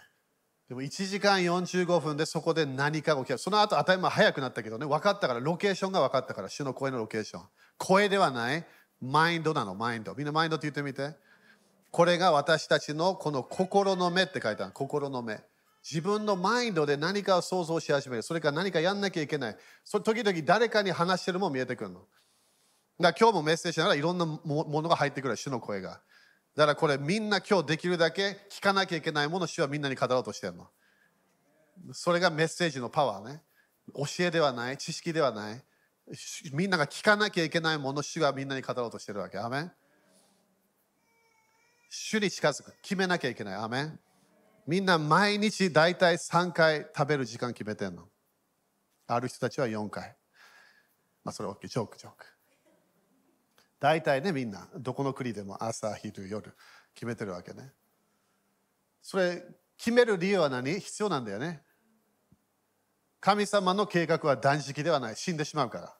[0.67, 3.39] でも1時間45分でそこで何かが起きる。
[3.39, 7.43] その後当たり前早くなったけどね、分かったから、ロケーションが分かったから、主の声のロケーション。
[7.77, 8.65] 声ではない、
[9.01, 10.13] マインドなの、マインド。
[10.13, 11.15] みんなマインドって言ってみて。
[11.89, 14.73] これが私たちのこの心の目って書いてある。
[14.73, 15.41] 心の目。
[15.83, 18.23] 自分のマインドで何かを想像し始める。
[18.23, 19.57] それから何かやんなきゃいけない。
[19.83, 22.01] そ時々誰かに話してるも見えてくるの。
[22.99, 26.01] だ今日もメッセージならいろんなものが入ってくる、主の声が。
[26.55, 30.67] だからこれみんな今日できるだけ聞かなきゃいけないものを主はみんなに語ろうとしてるの。
[31.93, 33.41] それがメッセージのパワーね。
[33.95, 35.63] 教えではない、知識ではない。
[36.51, 39.37] みんなが聞かなきゃいけないものを主がみんなに語ろうとしてるわけ。
[39.37, 39.71] アメン
[41.89, 42.73] 主に近づく。
[42.81, 43.55] 決めなきゃいけない。
[43.55, 43.99] アメン
[44.69, 48.07] みんな毎日大体3回食べる時間決めてんの。
[49.07, 50.15] ある人たちは4回。
[51.23, 52.25] まあそれ OK、ジョーク、ジョーク。
[53.79, 56.55] 大体ね、みんな、どこの国でも朝、昼、夜
[56.93, 57.71] 決めてるわけね。
[59.01, 59.43] それ、
[59.75, 60.79] 決める理由は何？
[60.79, 61.63] 必要なんだよね。
[63.19, 65.15] 神様の計画は断食ではない。
[65.15, 65.97] 死んでしまうから。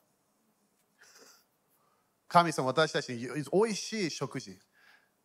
[2.28, 4.60] 神様、私たちにおいしい食事。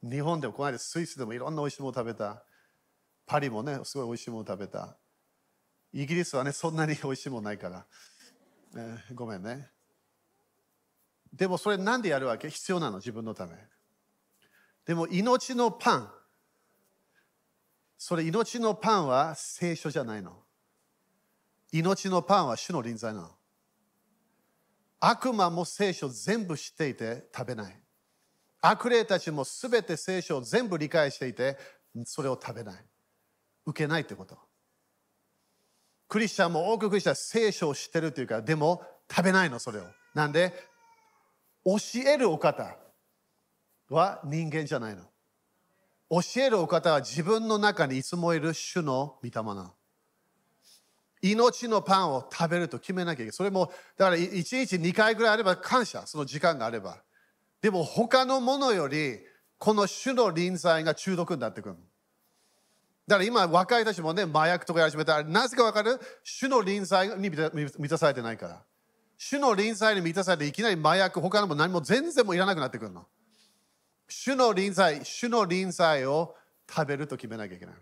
[0.01, 2.43] 日本でも、この間スイスでもいろんなおいしいもの食べた。
[3.25, 4.95] パリもね、すごいおいしいもの食べた。
[5.93, 7.85] イギリスはね、そんなにおいしいものないから。
[8.75, 9.69] えー、ごめんね。
[11.33, 12.49] でもそれなんでやるわけ？
[12.49, 13.53] 必要なの、自分のため。
[14.85, 16.11] でも命のパン。
[17.97, 20.43] それ命のパンは聖書じゃないの。
[21.71, 23.31] 命のパンは主の臨在なの。
[24.99, 27.81] 悪魔も聖書全部知っていて食べない。
[28.61, 31.57] 悪霊たちもすべて聖書を全部理解していて
[32.05, 32.75] それを食べない。
[33.65, 34.37] 受けないってこと。
[36.07, 39.83] クリスチャンも多くクリスチャン聖書を知ってるというか、でも食べないの、それを。
[40.13, 40.53] なんで、
[41.65, 42.77] 教えるお方
[43.89, 45.03] は人間じゃないの。
[46.09, 49.73] 教えるお方は自分の中にいつもいる主の御霊なの。
[51.21, 53.31] 命のパンを食べると決めなきゃいけない。
[53.33, 57.01] それも、だから1日2回ぐらいあれば感謝、その時間があれば。
[57.61, 59.19] でも他のものより、
[59.57, 61.81] この主の臨在が中毒になってくるの。
[63.07, 65.99] だから今若い人たちもね、麻薬とかやり始めたら、なぜかわかる？
[66.23, 68.63] 主の臨在に満たされてないから。
[69.17, 73.05] 主の臨在に満たされていきなり麻薬、他のも何も全然もいらなくなってくるの。
[74.07, 76.35] 主の臨在、主の臨在を
[76.69, 77.75] 食べると決めなきゃいけない。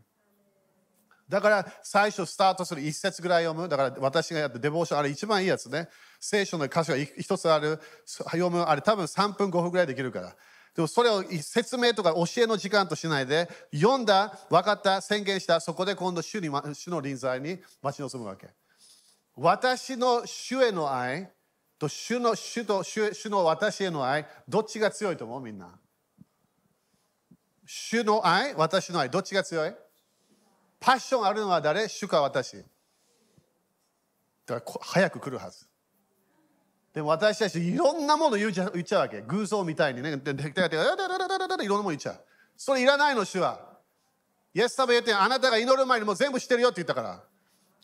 [1.30, 3.70] だから最初スタートする一節ぐらい読む。
[3.70, 5.88] だから私がやったデボーション、あれ一番いいやつね。
[6.20, 7.80] 聖書の歌詞が一つある。
[8.06, 10.36] 読む、あれ多分3分5分ぐらいできるから。
[10.76, 18.50] でもそれを説明とか教えの時間としないで、読んだ、分かった、宣言した、そこで今度主に主の臨在に待ち望むわけ。
[19.36, 21.30] 私の主への愛
[21.78, 25.42] と主の主と主主の私への愛、どっちが強いと思う？
[25.42, 25.70] みんな。
[27.66, 29.74] 主の愛、私の愛、どっちが強い？
[30.80, 31.88] パッションあるのは誰？
[31.88, 32.64] 主か私。
[34.46, 35.68] だから早く来るはず。
[36.94, 39.22] でも私たちいろんなもの言っちゃうわけ。
[39.22, 40.10] 偶像みたいにね。
[40.10, 40.34] いろんな
[41.78, 42.20] もの言っちゃう。
[42.56, 43.74] それいらないの、主は。
[44.54, 47.24] イエス様言って、あなたが祈る前にもう全部知ってるよって言ったから。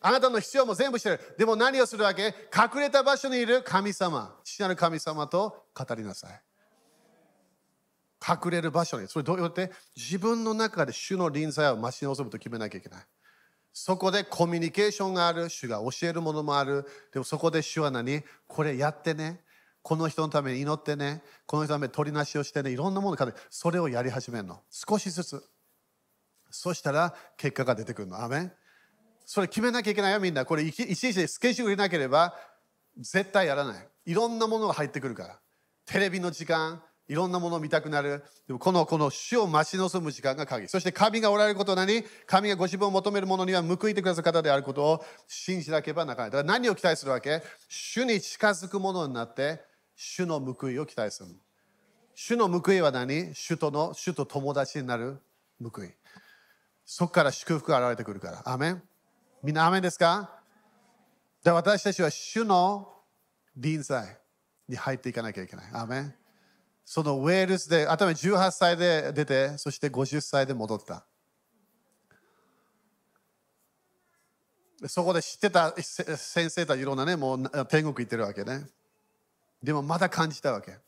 [0.02, 1.36] あなたの必要も全部知ってる。
[1.40, 6.42] でも何をするわけ隠れた場所にいる神様、父なる神様と語りなさい。
[8.22, 9.08] 隠れる場所に。
[9.08, 13.06] それどうやって自分の中で主の臨在を待ち望むと決めなきゃいけない。
[13.82, 15.48] そこでコミュニケーションがある。
[15.48, 16.86] 主が教えるものもある。
[17.14, 18.24] でもそこで主は何？
[18.46, 19.40] これやってね。
[19.82, 21.24] この人のために祈ってね。
[21.46, 22.72] この人のために取りなしをしてね。
[22.72, 24.60] いろんなものがそれをやり始めるの。
[24.70, 25.42] 少しずつ。
[26.52, 28.22] そしたら結果が出てくるの。
[28.22, 28.52] アメン
[29.26, 30.44] それ決めなきゃいけないよ、みんな。
[30.44, 32.36] これいちいちスケジュール入れなければ
[32.98, 33.88] 絶対やらない。
[34.08, 35.40] いろんなものが入ってくるから。
[35.86, 38.24] テレビの時間、いろんなものを見たくなる。
[38.48, 40.68] でもこの、この主を待ち望む時間が鍵。
[40.68, 46.32] そして神がおられることは何神がご自分を求めるものには報いてくださる方であることを信じなければならない。
[46.32, 47.42] だから何を期待するわけ？
[47.68, 49.60] 主に近づくものになって、
[49.96, 51.30] 主の報いを期待する。
[52.14, 53.34] 主の報いは何？
[53.34, 55.20] 主との、主と友達になる
[55.62, 55.90] 報い。
[56.86, 58.44] そこから祝福が現れてくるから。
[58.46, 58.84] アメン？
[59.42, 60.30] みんなアメンですか？
[61.44, 62.88] で私たちは主の
[63.58, 64.20] 臨在
[64.68, 65.66] に入っていかなきゃいけない。
[65.74, 66.14] アメン？
[66.92, 71.06] そのウェールズで、頭18歳で出て、そして50歳で戻った。
[74.88, 78.66] そこで知ってた先生たちいろんなね、もう天国行ってるわけね。
[79.62, 80.80] でもまだ感じたわけ。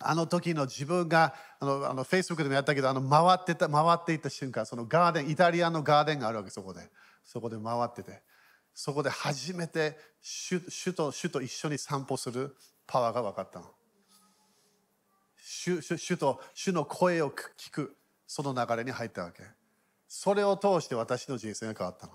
[0.00, 6.90] あの時の自分が、あの、あの Facebook でもやったけど、あの回ってた、回っていった瞬間、そのガーデン、イタリアのガーデンがあるわけ、そこで。
[7.24, 8.20] そこで回ってて。
[8.74, 12.56] そこで初めて主主と主と一緒に散歩する
[12.88, 13.66] パワーが分かったの。
[15.46, 19.42] 主主主と主の声を聞くその流れに入ったわけ。
[20.08, 22.12] それを通して私の人生が変わったの。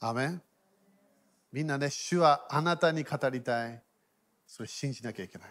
[0.00, 0.42] アメン
[1.52, 3.82] みんなね、主はあなたに語りたい。
[4.46, 5.48] それ信じなきゃいけない。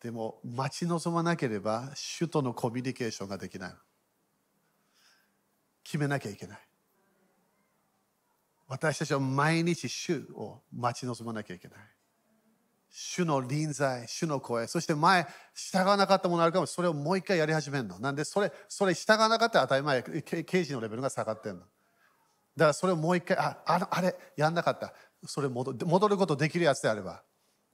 [0.00, 3.74] でも、待ち望まなければ、主とのコミュニケーションができない。
[5.82, 6.58] 決めなきゃいけない。
[8.68, 11.78] 私たちは毎日主を待ち望まなきゃいけない。
[12.90, 17.98] 主の臨在、主の声、そして前、従わなかったものあるかも、それをもう一回やり始めるの。
[18.00, 21.60] なんで、それ、それ従わなかったら当たり前、刑事のレベルが下がってるの。
[21.60, 21.70] だか
[22.56, 24.92] らそれをもう一回、あ、ああれ、やんなかった。
[25.26, 27.22] それ戻戻ることできるやつであれば。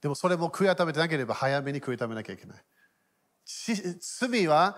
[0.01, 2.57] でもそれも悔い改めてなければ早めに悔い改めなきゃいけない。
[3.99, 4.77] 罪は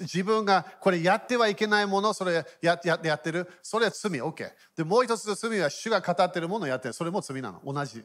[0.00, 4.50] 自分がこれやってはいけないもの、それやややってる、それは罪、OK。
[4.76, 8.04] で、もう一つの罪は主が語ってるものをやってる、それも罪なの、同じ。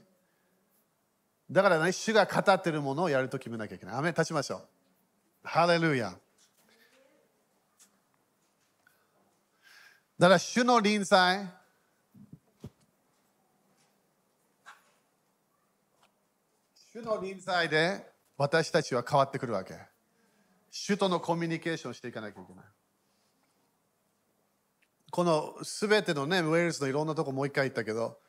[1.52, 3.96] だからね、主が語ってるものをやると決めなきゃいけない。
[3.96, 4.68] アメ立ちましょう。
[5.44, 6.16] ハレルヤ。
[10.20, 11.50] だから主の臨在、
[16.92, 18.06] 主の臨在で
[18.38, 19.76] 私たちは変わってくるわけ。
[20.70, 22.66] 主とのコミュニケーションしていかなきゃいけない。
[25.12, 28.20] このすべてのね、ウェールズのいろんなとこもう一回言ったけど、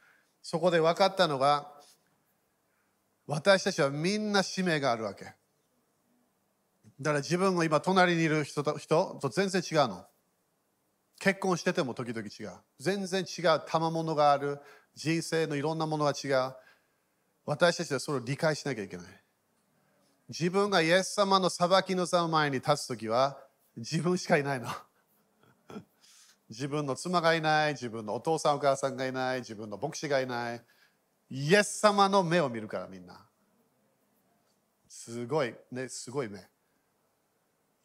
[0.42, 1.79] そこで分かったのが、
[3.30, 5.24] 私たちはみんな使命があるわけ。
[5.24, 10.04] だから自分が今隣にいる人と人と全然違うの。
[11.20, 12.58] 結婚してても時々違う。
[12.80, 14.58] 全然違う賜物がある。
[14.96, 16.54] 人生のいろんなものが違う。
[17.46, 19.06] 私たちはそれを理解しなきゃいけない。
[20.28, 23.38] 自分がイエス様の裁きの座の前に立つときは
[23.76, 24.66] 自分しかいないの。
[26.50, 30.64] 自分の妻がいない、自分のお父さんお母さんがいない、自分の牧師がいない。
[31.30, 33.20] イエス様の目を見るからみんな。
[34.88, 36.40] すごい、ね、すごい目。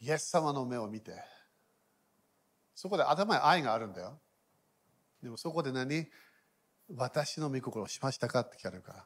[0.02, 1.14] イエス様の目を見て。
[2.74, 4.20] そこで頭に愛があるんだよ。
[5.22, 6.08] でもそこで何？
[6.96, 9.02] 私の御心をしましたかって聞かれるからい。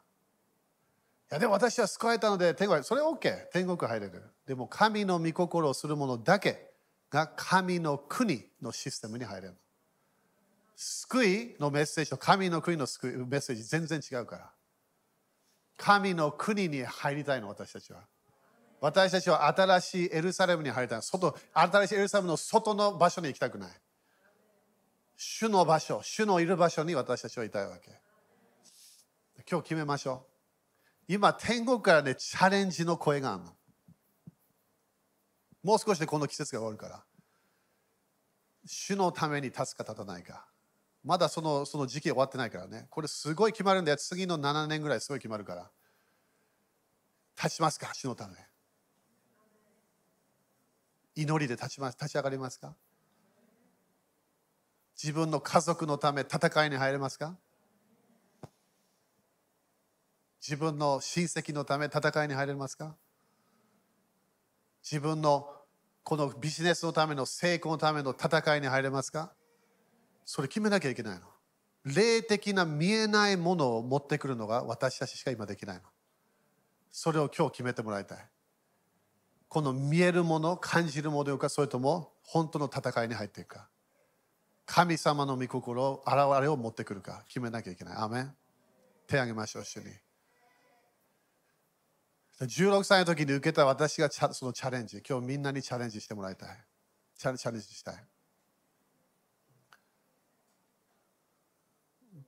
[1.30, 6.72] やでも私は救われたので天国それ OK 天国入れるでも神の御心をする者だけ
[7.10, 9.54] が神の国のシステムに入れる
[10.82, 14.52] 救いのメッセージと神の国の救いメッセージ全然違うから
[15.78, 18.08] 神の国に入りたいの私たちは
[18.80, 23.70] 私たちは新しいエルサレムに入りたい外新しいエルサレムの外の場所に行きたくない
[25.18, 27.92] 主の場所主のいる場所に私たちはいたいわけ
[29.50, 30.30] 今日決めましょう
[31.12, 33.52] 今、天国からね、チャレンジの声があるの。
[35.64, 37.04] もう少しでこの季節が終わるから。
[38.68, 40.46] 主のために立つか立たないか。
[41.04, 42.88] まだそのその時期終わってないからね。
[42.90, 43.98] これすごい決まるんだよ。
[43.98, 45.72] 次の7年ぐらいすごい決まるから。
[47.42, 47.94] 立ちますか？
[47.94, 48.36] 主のため。
[51.16, 52.76] 祈りで立ちます立ち上がりますか？
[55.02, 57.38] 自分の家族のため戦いに入れますか？
[60.42, 62.96] 自分の親戚のため戦いに入れますか？
[64.84, 65.48] 自分の
[66.04, 69.34] このビジネスのための成功のための戦いに入れますか？
[70.32, 71.22] それ決めなきゃいけないの。
[71.86, 75.82] 霊的な見えないものを持ってくるのが私たちしか今できないの。
[76.92, 78.18] それを今日決めてもらいたい。
[79.48, 83.70] この見えるもの、感じるものか、それとも本当の戦いに入っていくか。
[84.68, 87.98] 神様の御心、現れを持ってくるか決めなきゃいけない。
[87.98, 88.36] アメン
[89.08, 89.88] 手を挙げましょう、一緒に。
[92.42, 96.50] 16歳の時に受けた私がそのチャレンジ、今日みんなにチャレンジしてもらいたい。
[97.18, 97.96] チャレンジしたい。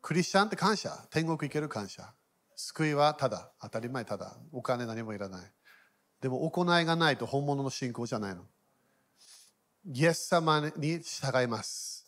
[0.01, 1.07] クリスチャンって感謝。
[1.11, 2.13] 天国行ける感謝。
[2.55, 3.51] 救いはただ。
[3.61, 4.37] 当たり前ただ。
[4.51, 5.51] お金何もいらない。
[6.21, 8.43] でも行いがないと本物の信仰じゃないの。
[9.85, 12.05] イエス様に従います。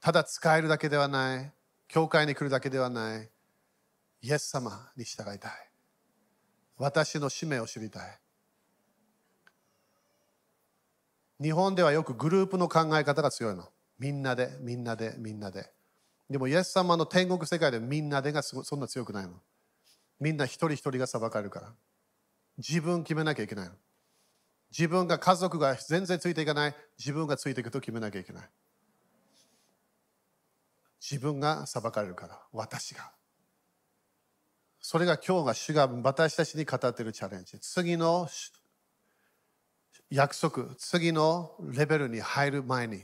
[0.00, 1.52] ただ使えるだけではない。
[1.88, 3.30] 教会に来るだけではない。
[4.22, 5.52] イエス様に従いたい。
[6.76, 8.18] 私の使命を知りたい。
[11.40, 13.68] 日本ではよくグループの考え方が強いの。
[13.98, 15.70] みんなで、みんなで、みんなで。
[16.28, 19.40] でも、イエス様の天国世界でみんなでがそんな強くないの。
[20.20, 21.72] みんな一人一人が裁かれるから。
[22.56, 23.74] 自分決めなきゃいけないの。
[24.70, 26.74] 自分が家族が全然ついていかない。
[26.98, 28.50] 自分がついていくと決めなきゃいけない。
[31.00, 32.40] 自分が裁かれるから。
[32.52, 33.12] 私が。
[34.80, 37.58] それが今日が主が私たちに語っているチャレンジ。
[37.60, 38.28] 次の
[40.10, 43.02] 約束、次のレベルに入る前に、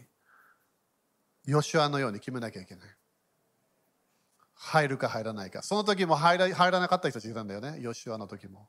[1.45, 2.89] ヨシュアのように決めなきゃいけない。
[4.63, 5.63] 入るか入らないか。
[5.63, 7.79] その時も入ら入らなかった人たちいたんだよね。
[7.81, 8.69] ヨシュアの時も。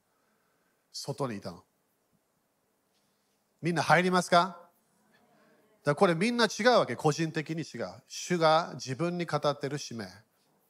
[0.94, 1.64] 外にいたの。
[3.62, 4.58] みんな入りますか？
[5.84, 7.90] だこれみんな違うわけ、個人的に違う。
[8.08, 10.08] 主が自分に語ってる使命。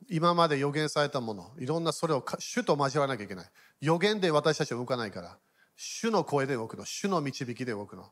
[0.09, 3.45] 今まで予言されたもの、いろんなそれを主と交わなきゃいけない。
[3.79, 5.37] 予言で私たちは動かないから、
[5.75, 8.11] 主の声で動くの、主の導きで動くの。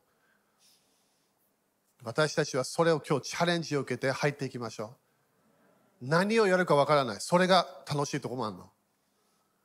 [2.04, 5.09] 私たちはそれを今日チャレンジを受けて入っていきましょう。
[6.00, 7.16] 何をやるかわからない。
[7.20, 8.70] それが楽しいとこもあるの。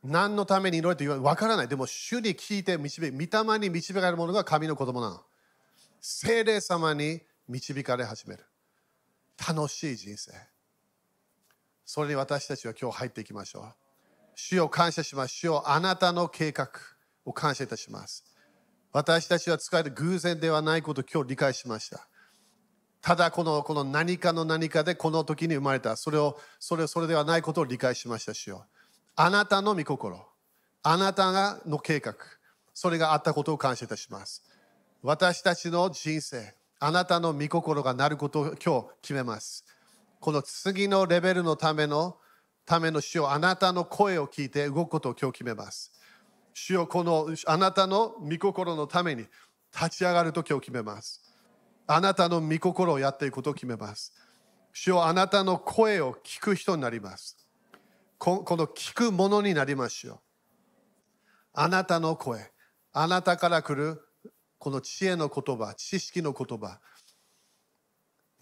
[0.03, 1.67] 何のために祈ると言わわからない。
[1.67, 5.21] でも主に聞いて導き、御霊に導かれるものが神の子供なの。
[6.01, 8.45] 精霊様に導かれ始める。
[9.47, 10.31] 楽しい人生。
[11.85, 13.73] それに私たちは今日入っていきましょう。
[14.35, 15.35] 主を感謝します。
[15.35, 16.69] 主をあなたの計画
[17.25, 18.25] を感謝いたします。
[18.91, 22.07] 私たちは使える偶然ではないことを今日理解しました。
[23.05, 25.95] ただこのこの何かの何かでこの時に生まれた。
[25.95, 28.65] それを、それそれではないことを理解しました、主よ。
[29.15, 30.27] あなたの御心、
[30.81, 32.15] あなたがの計画、
[32.73, 34.43] それがあったことを感謝いたします。
[35.03, 39.63] 私たちの人生、あなたの御心がなることを今日決めます。
[40.19, 42.17] この次のレベルのための
[42.65, 45.91] ための主をあなたの声を聞いて動くことを今日決めます。
[46.55, 49.27] 主よこのあなたの御心のために
[49.79, 51.24] 立ち上がると今日決めます。
[51.87, 54.13] あなたの御心をやっていくことを決めます。
[54.73, 57.37] 主よあなたの声を聞く人になります。
[58.17, 60.19] この聞くものになりましょう。
[61.53, 62.51] あなたの声、
[62.91, 64.01] あなたから来る
[64.57, 66.79] この知恵の言葉、知識の言葉、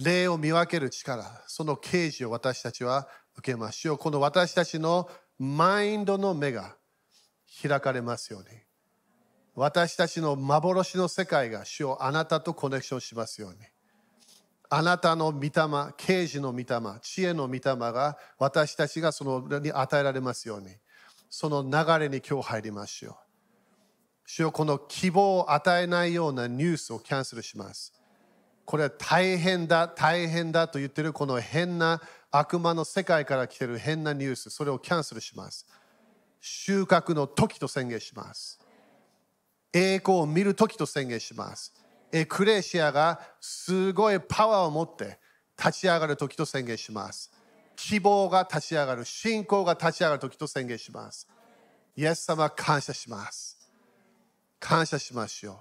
[0.02, 3.08] 霊を見分ける力、その啓示を私たちは
[3.38, 3.98] 受けましょう。
[3.98, 6.78] この私たちのマインドの目が
[7.62, 8.50] 開かれますように。
[9.56, 13.58] 私たちの幻の世界が主をあなたとコネクションしますように。
[14.70, 15.52] あなたの御霊、
[15.96, 16.66] 啓示の御霊、
[17.02, 20.70] 知恵の御霊が私たちがそのに与えられますように。
[21.30, 23.16] その流れに今日入りましょう。
[24.26, 27.94] 主よこの希望を与えないようなニュースをキャンセルします。
[28.66, 32.02] これは大変だ、大変だと言ってるこの変な
[32.32, 35.68] 悪魔の世界から来てる変なニュース、それをキャンセルします。
[36.40, 38.63] 収穫の時と宣言します。
[39.74, 41.74] 栄光を見る時と宣言します。
[42.12, 45.20] エクレシアがすごいパワーを持って
[45.58, 47.32] 立ち上がる時と宣言します。
[47.76, 51.28] 希望が立ち上がる、信仰が立ち上がる時と宣言します。
[51.96, 53.58] イエス様感謝します。
[54.60, 55.56] 感謝しましょう。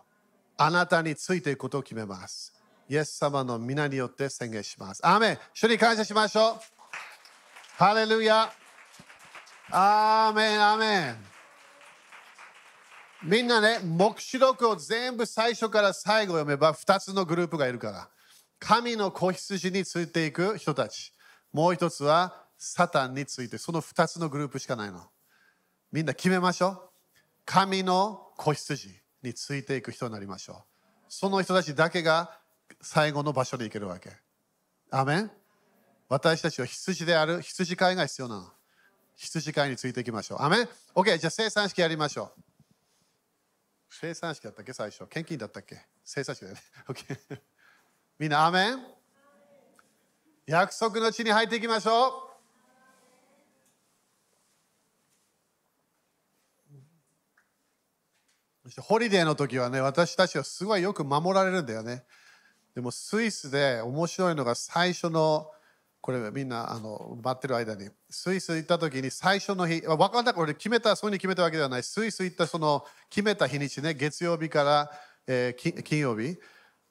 [0.59, 2.53] あなたについていくことを決めます。
[2.89, 5.01] イエス様の皆によって宣言します。
[5.05, 6.61] アーメン主に感謝しましょう。
[7.79, 8.53] ハレルヤ
[9.71, 11.32] アーメンアーメン
[13.25, 18.09] みんなね、黙示録を全部最初から最後読めば2つのグループがいるから。
[18.59, 21.13] 神の子羊についていく人たち。
[21.53, 25.09] もう一つはサタンについて、その2つのグループしかないの。
[25.93, 26.81] みんな決めましょう。
[27.45, 28.89] 神の子羊
[29.23, 30.57] についていく人になりましょう。
[31.09, 32.41] その人たちだけが
[32.81, 34.11] 最後の場所に行けるわけ。
[34.91, 35.31] アメン？
[36.09, 38.49] 私たちは羊である羊飼いが必要なの。
[39.15, 40.43] 羊飼いについていきましょう。
[40.43, 42.52] アメン ?OK、じゃあ生産式やりましょう。
[44.01, 44.73] 生産式だったっけ？
[44.73, 45.07] 最初。
[45.07, 45.79] 献金だったっけ？
[46.05, 46.63] 生産式だよね。
[46.89, 47.41] OK。
[48.19, 48.79] みんな、アメン？
[50.47, 52.13] 約束の地に入っていきましょう。
[58.65, 62.05] そしてホリデーの時はね、私たちはすごいよく守られるんだよね。
[62.75, 65.51] でもスイスで面白いのが最初の、
[66.03, 71.85] これみんなあの待ってる間に、スイス行った時に最初の日、分かんない、これ決めた、そういうふうに決めたわけではない。
[71.85, 74.91] スイス行ったその決めた日にちね、月曜日から、
[75.29, 76.37] えー、金曜日。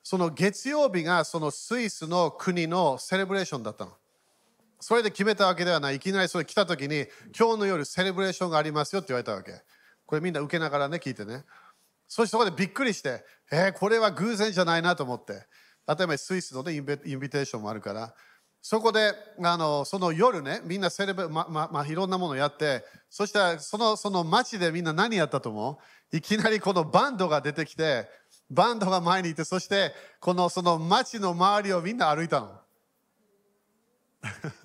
[0.01, 3.91] その月曜日がそのスイスの国のセレブレーションだったの。
[4.79, 5.97] それで決めたわけではない。
[5.97, 7.05] いきなりそれ来た時に、
[7.37, 9.61] 今日の夜セレブレーションがありますよって言われたわけ。
[10.05, 11.43] これみんな受けながらね、聞いてね。
[12.07, 15.33] そしてそこでびっくりして、えー、これは偶然じゃないなと思って、
[15.87, 16.97] 例えばスイスの、ね、インビ
[17.29, 18.15] テーションもあるから、
[18.61, 19.13] そこで
[19.43, 25.79] あのその夜ね、みんなセレブ、まままあ、いろんなものやって、そしたらそのその街でみんな何やったと思
[26.13, 26.17] う？
[26.17, 28.07] いきなりこのバンドが出てきて、
[28.51, 32.51] バンドが前にいて、そしてこのその街の周りをみんな歩いたの。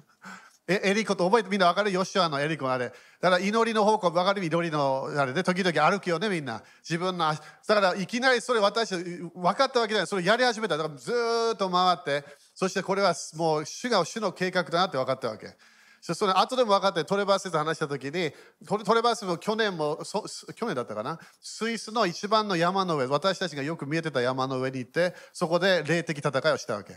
[0.68, 1.92] えエリコと覚えてみんな分かる？
[1.92, 2.92] ヨシュアのエリコあれ。
[3.20, 4.44] だから祈りの方向分かる？
[4.44, 6.62] 祈りのあれで時々歩くよねみんな。
[6.82, 10.06] 自分のだからいきなりそれ私分かったわけじゃない。
[10.08, 10.76] それやり始めた。
[10.76, 11.12] だからず
[11.54, 12.24] っと回って、
[12.56, 15.54] そしてこれはもう主が主の計画だなって分かったわけ。
[16.00, 18.32] そそれ後でも分かってトレバースと話した時に
[18.66, 20.24] トレバースも去年もそ
[20.54, 21.20] 去年だったかな？
[21.40, 26.96] スイスの一番の山の上私たちがよく見えてた山の上に行ってそこで霊的戦いをしたわけ。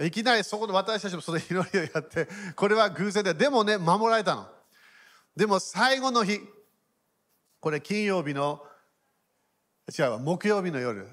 [0.00, 2.26] いきなりそこで私たちもその祈りをやって、
[2.56, 4.46] これは偶然で、でもね、守られたの。
[5.36, 6.40] でも最後の日、
[7.60, 8.64] これ金曜日の、
[9.96, 11.06] 違う、木曜日の夜、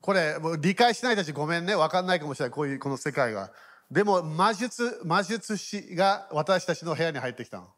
[0.00, 1.74] これ、もう理解しないたちごめんね。
[1.74, 2.50] わかんないかもしれない。
[2.52, 3.52] こういう、この世界が。
[3.90, 7.68] でも、魔術、魔術師が私たちの部屋に入ってきたの。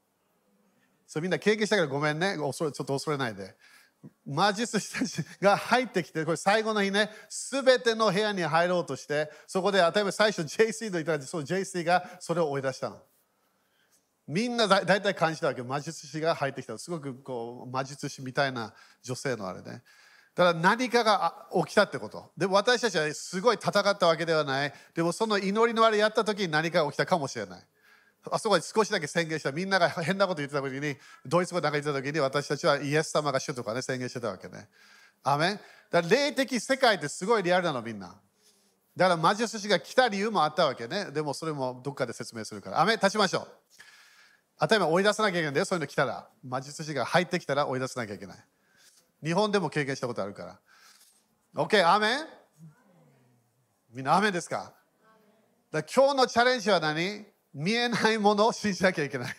[1.07, 2.37] それみんな経験したからごめんね。
[2.39, 3.55] 恐れちょっと恐れないで。
[4.27, 13.03] 魔術師たちが入ってきて、これ最後の日ね、すべての部屋に入ろうとして、そこで、例えば最初 JC と言ったら、その JC がそれを追い出したの。
[14.27, 18.73] みんなだ大体感じたわけ魔術師が入ってきたすごくこう魔術師みたいな
[19.03, 19.83] 女性のあれね
[20.35, 22.31] だから何かが起きたってこと。
[22.37, 24.73] でも私たちはすごい戦ったわけではない。
[24.95, 27.63] でもその祈りのあれやった時に何かが起きたかもしれない。
[28.31, 30.97] あそこで少しだけ宣言したみんなが変なこと言ってた時に
[31.27, 34.69] ドイツ語なんか言ってた時に私たちはイエス様が主とかね宣言してたわけね。
[35.25, 35.61] アメ
[35.91, 38.15] だから霊的世界ってすごいリアルなのみんな。
[38.97, 41.11] だから魔術師が来た理由もあったわけね。
[41.11, 42.81] でもそれもどっかで説明するから。
[42.81, 43.49] アメ立ちましょう。
[44.61, 45.65] 当たり前追い出さなきゃいけないんだよ。
[45.65, 46.29] そういうの来たら。
[46.45, 48.39] 魔術師が入ってきたら追い出さなきゃいけない。
[49.23, 50.59] 日本でも経験したことあるから。
[51.55, 52.19] OK アメン？
[53.93, 54.73] みんなアメンですか？
[55.71, 57.25] だ今日のチャレンジは何？
[57.55, 59.35] 見えないものを信じなきゃいけない。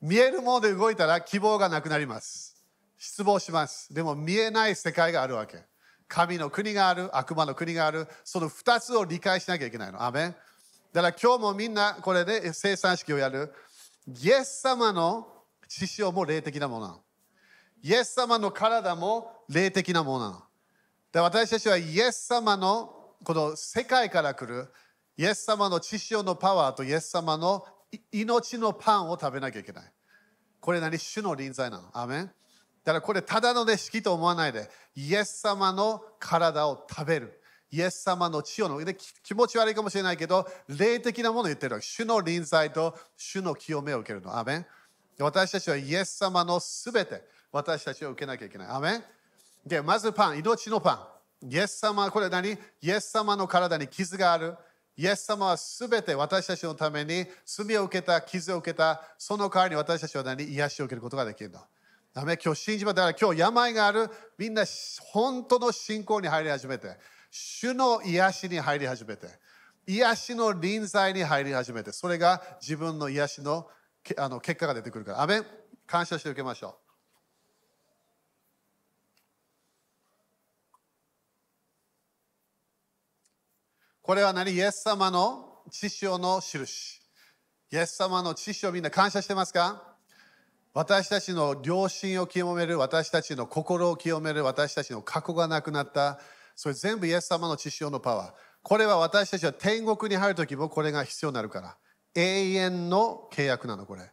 [0.00, 2.62] 見えるもので動いたら希望がなくなります。
[2.98, 3.92] 失望します。
[3.92, 5.64] でも見えない世界があるわけ。
[6.06, 8.06] 神の国がある悪魔の国がある。
[8.24, 10.02] その2つを理解しなきゃいけないの。
[10.04, 10.34] アメン？
[10.92, 13.52] だから今日もみんなこれで生産式をやる。
[14.06, 15.26] イエス様の
[15.68, 17.00] 血潮も霊的なものなの。
[17.82, 20.42] イエス様の体も霊的なものなの。
[21.12, 24.68] で私たちはイエス様のこの世界から来る
[25.16, 27.64] イエス様の血潮のパワーとイエス様の
[28.12, 29.84] 命のパンを食べなきゃいけない。
[30.60, 30.98] これ何？
[30.98, 31.88] 主の臨在なの。
[31.92, 32.30] アメン
[32.84, 37.40] だからこれただの儀式と思わないでイエス様の体を食べる。
[37.72, 38.96] イエス様の血を飲む。
[39.22, 41.86] 気持ち悪いかもしれないけど、霊的なものを言ってるわけ。
[41.86, 44.36] 主の臨在と主の清めを受けるの。
[44.36, 44.66] アメン
[45.20, 48.68] 私たちはイエス様のすべて、私たちを受けなきゃいけない。
[48.68, 49.04] アメン
[49.66, 51.48] で、まずパン、命のパン。
[51.50, 52.50] イエス様、これ何？
[52.50, 54.56] イエス様の体に傷がある。
[54.96, 60.44] イエス様はすべて私たちのために罪を受けた、傷を受けた、その代わりに私たちは何？
[60.44, 61.60] 癒しを受けることができるの。
[62.12, 64.64] ダメ今日信じまだから今日病があるみんな
[65.12, 66.96] 本当の信仰に入り始めて
[67.30, 69.28] 主の癒しに入り始めて、
[69.86, 73.68] 癒しの臨在に入り始めて、それが自分の癒しの
[74.18, 75.22] あの結果が出てくるから。
[75.22, 75.46] アメン
[75.86, 76.89] 感謝して受けましょう。
[84.10, 84.50] これは何？
[84.50, 87.00] イエス様の知潮の印。
[87.70, 89.84] イエス様の知潮みんな感謝してますか？
[90.74, 96.18] 私たちの良心を清める、私たちの心を清める、私たちの過去がなくなった、
[96.56, 98.32] それ全部イエス様の知潮のパワー。
[98.64, 101.76] これは私たちは天国に入るときもこれが必要になるから。
[102.16, 104.10] 永遠の契約なの、これ。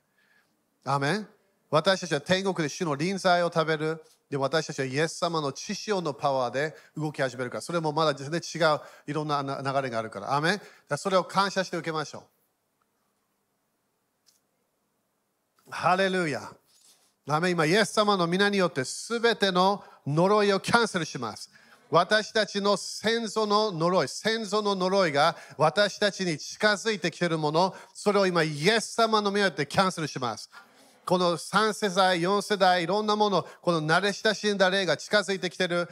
[0.85, 1.27] アメン
[1.69, 4.03] 私たちは天国で主の臨在を食べる。
[4.29, 7.61] で、私たちはイエス様の知潮のパワーで動き始めるから。
[7.61, 10.35] それもまだ全然違ういろんな流れがあるから。
[10.35, 10.61] アメン
[10.97, 12.23] それを感謝して受けましょう。
[15.69, 16.49] ハレルヤ。
[17.29, 21.49] アメ今、イエス様の皆によってすべての呪いをキャンセルします。
[21.89, 30.49] 私たちの先祖の呪い、先祖の呪いが私たちに近づいてきているもの、それを今、イエス様の目をってキャンセルします。
[31.07, 35.87] この3世代、4世代、いろんなもの、この慣れ親しんだ霊が近づいてきている、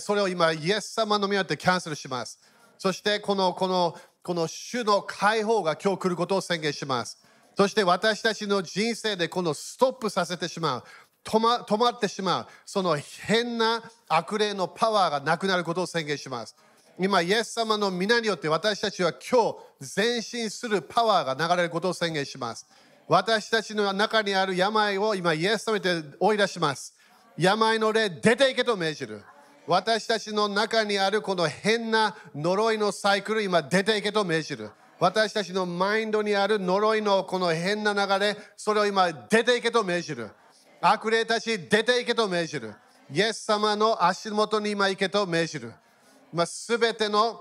[0.00, 2.38] それを今、イエス様の目をってキャンセルします。
[2.76, 7.16] そしてこの、この、この主の解放が今日来ることを宣言します。
[7.56, 10.84] そして私たちの人生でこのストップさせてしまう。
[11.24, 16.56] 止ま止まってしまうその変な悪霊のパワーがなくなることを宣言します
[16.98, 22.66] 今イエス様の皆によって私たちは今日前進するパワーが流れることを宣言します
[23.08, 26.94] 私たちの中にある病を今イエス様で追い出します
[27.36, 29.22] 病の霊出ていけと命じる
[29.66, 34.70] 私たちの中にあるこの変な呪いのサイクル今出ていけと命じる
[35.00, 40.30] 私たちのマインドにある呪いのこの変な流れそれを今出ていけと命じる
[40.80, 42.74] 悪霊たち出ていけと命じる。
[43.12, 45.72] イエス様の足元に今行けと命じる。
[46.46, 47.40] すべての、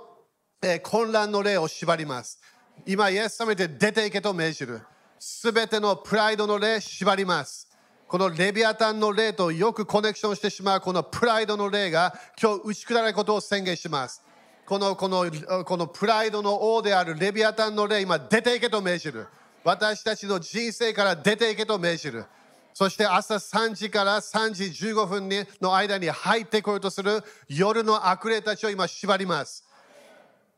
[0.62, 2.40] え、混乱の霊を縛ります。
[2.86, 4.82] 今、イエス様で出ていけと命じる。
[5.20, 7.68] すべてのプライドの霊縛ります。
[8.08, 14.24] このレビアタンの霊とよくコネクションしてしまうこのプライドの霊が今日打ち砕かれることを宣言します。
[14.66, 15.26] このこの
[15.66, 19.28] このプライドの王であるレビアタンの霊、今出ていけと命じる。
[19.64, 22.26] 私たちの人生から出ていけと命じる。
[22.74, 25.30] そして朝3時から3時15分
[25.60, 29.66] の間に入ってこようとする夜の悪霊たちを今縛ります。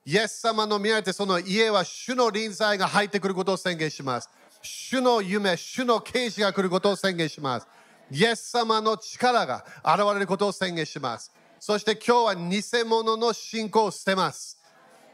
[0.05, 4.29] イエス様の見られてその家は主の臨在が入ってくることを宣言します。
[4.61, 7.67] 主の夢、主の啓示が来ることを宣言します。
[8.11, 11.31] イエス様の力が現れることを宣言します。
[11.59, 14.57] そして今日は偽物の信仰を捨てます。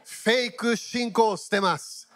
[0.04, 2.08] フェイク信仰を捨てます。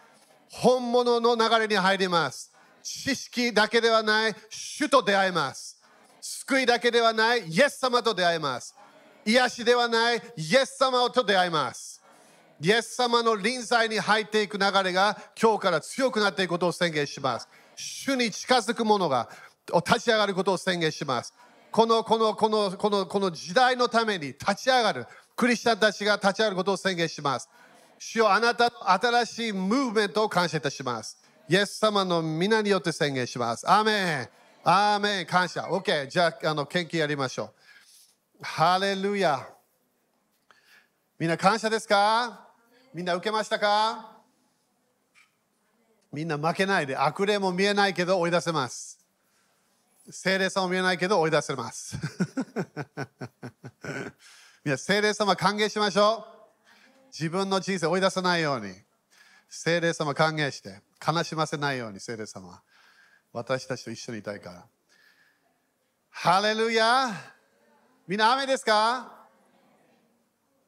[0.51, 2.52] 本物の流れに入ります。
[2.82, 5.77] 知識だけではない主と出会います。
[6.20, 8.74] 救いだけではないイエス様と出会います。
[9.24, 11.89] 癒しではないイエス様と出会います。
[12.61, 17.49] イエス様の臨在に入っていく流れが今日から強くなっていくことを宣言します。
[17.74, 19.31] 主に近づく者が
[19.74, 21.32] 立ち上がることを宣言します。
[21.70, 27.49] このこのこのこのこの時代のために立ち上がるクリスチャンたちが立ち上がることを宣言します。
[27.99, 31.16] 主よあなたの新しいムーブメントを感謝いたします。
[31.49, 33.69] イエス様の皆によって宣言します。
[33.70, 34.28] アーメン。
[34.65, 35.27] アーメン。
[35.27, 35.62] 感謝。
[35.62, 36.09] OK。
[36.09, 37.53] じゃあ、あの、献金やりましょう。
[38.43, 39.49] ハレルヤ。
[41.19, 42.49] みんな感謝ですか？
[42.92, 44.16] みんな受けましたか？
[46.12, 46.96] みんな負けないで。
[46.96, 48.98] 悪霊も見えないけど追い出せます。
[50.10, 51.96] 精霊様も見えないけど追い出せます。
[54.64, 56.24] みんな精霊様歓迎しましょう。
[57.12, 58.74] 自分の人生追い出さないように。
[59.48, 60.82] 精霊様歓迎して。
[61.06, 62.60] 悲しませないように、精霊様。
[63.32, 64.66] 私たちと一緒にいたいから。
[66.10, 67.08] ハレルヤ
[68.08, 69.19] みんな雨ですか？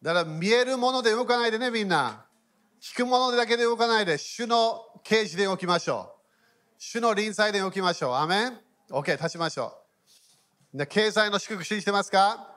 [0.03, 2.25] だから見えるもので動かないでね、みんな。
[2.81, 6.23] 聞くものだけで動かないで、主の啓示で動きましょう。
[6.79, 8.15] 主の臨在で動きましょう。
[8.15, 8.59] アメン
[8.91, 9.79] ?OK、立ちましょ
[10.75, 10.79] う。
[10.79, 12.49] で経済の祝福信じてますか？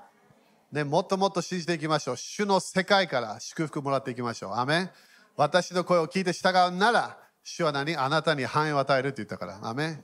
[0.71, 2.17] ね、もっともっと信じていきましょう。
[2.17, 4.53] 主の世界から祝福もらっていきましょう。
[4.55, 4.89] アメン
[5.37, 7.95] 私の声を聞いて従うなら、主は何？
[7.95, 9.59] あなたに繁栄を与えるって言ったから。
[9.61, 10.03] アメン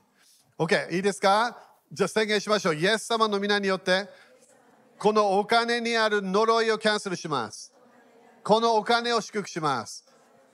[0.59, 1.57] ?OK、いいですか？
[1.91, 2.75] じゃあ宣言しましょう。
[2.75, 4.07] イエス様の皆によって、
[5.01, 7.73] このお金にある呪いをキャンセルします。
[8.43, 10.05] このお金を祝福します。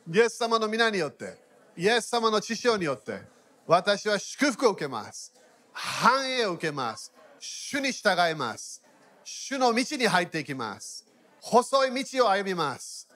[0.10, 1.38] イエス様の皆によって、
[1.76, 3.20] イエス様の知性によって、
[3.66, 5.34] 私は祝福を受けます。
[5.74, 7.12] 繁栄を受けます。
[7.38, 8.82] 主に従います。
[9.26, 11.06] 主の道に入っていきます。
[11.42, 13.10] 細い道を歩みます。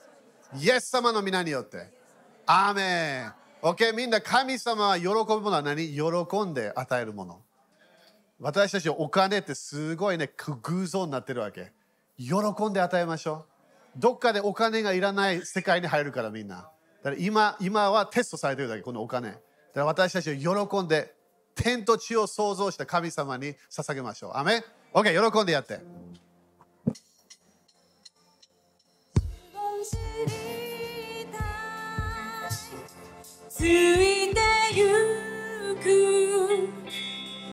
[0.59, 1.93] イエス様の皆によって。
[2.45, 3.33] アーメン。
[3.61, 5.95] OK、みんな神様は喜ぶものは何？
[5.95, 7.41] 喜んで与えるもの。
[8.41, 10.31] 私たちお金ってすごいね、
[10.63, 11.71] 偶像になってるわけ。
[12.17, 13.45] 喜んで与えましょ
[13.95, 13.99] う。
[13.99, 16.55] どっかでお金がいらない世界に入るからみんな。
[16.55, 16.63] だ
[17.03, 19.29] から今、今はテストされてるだけ、このお金。
[19.29, 19.41] だか
[19.75, 21.13] ら私たちを喜んで、
[21.53, 24.31] 天と地を創造した神様に捧げましょう。
[24.33, 25.79] アメ ?OK、喜んでやって。
[33.49, 34.41] ついて
[34.73, 37.10] ゆく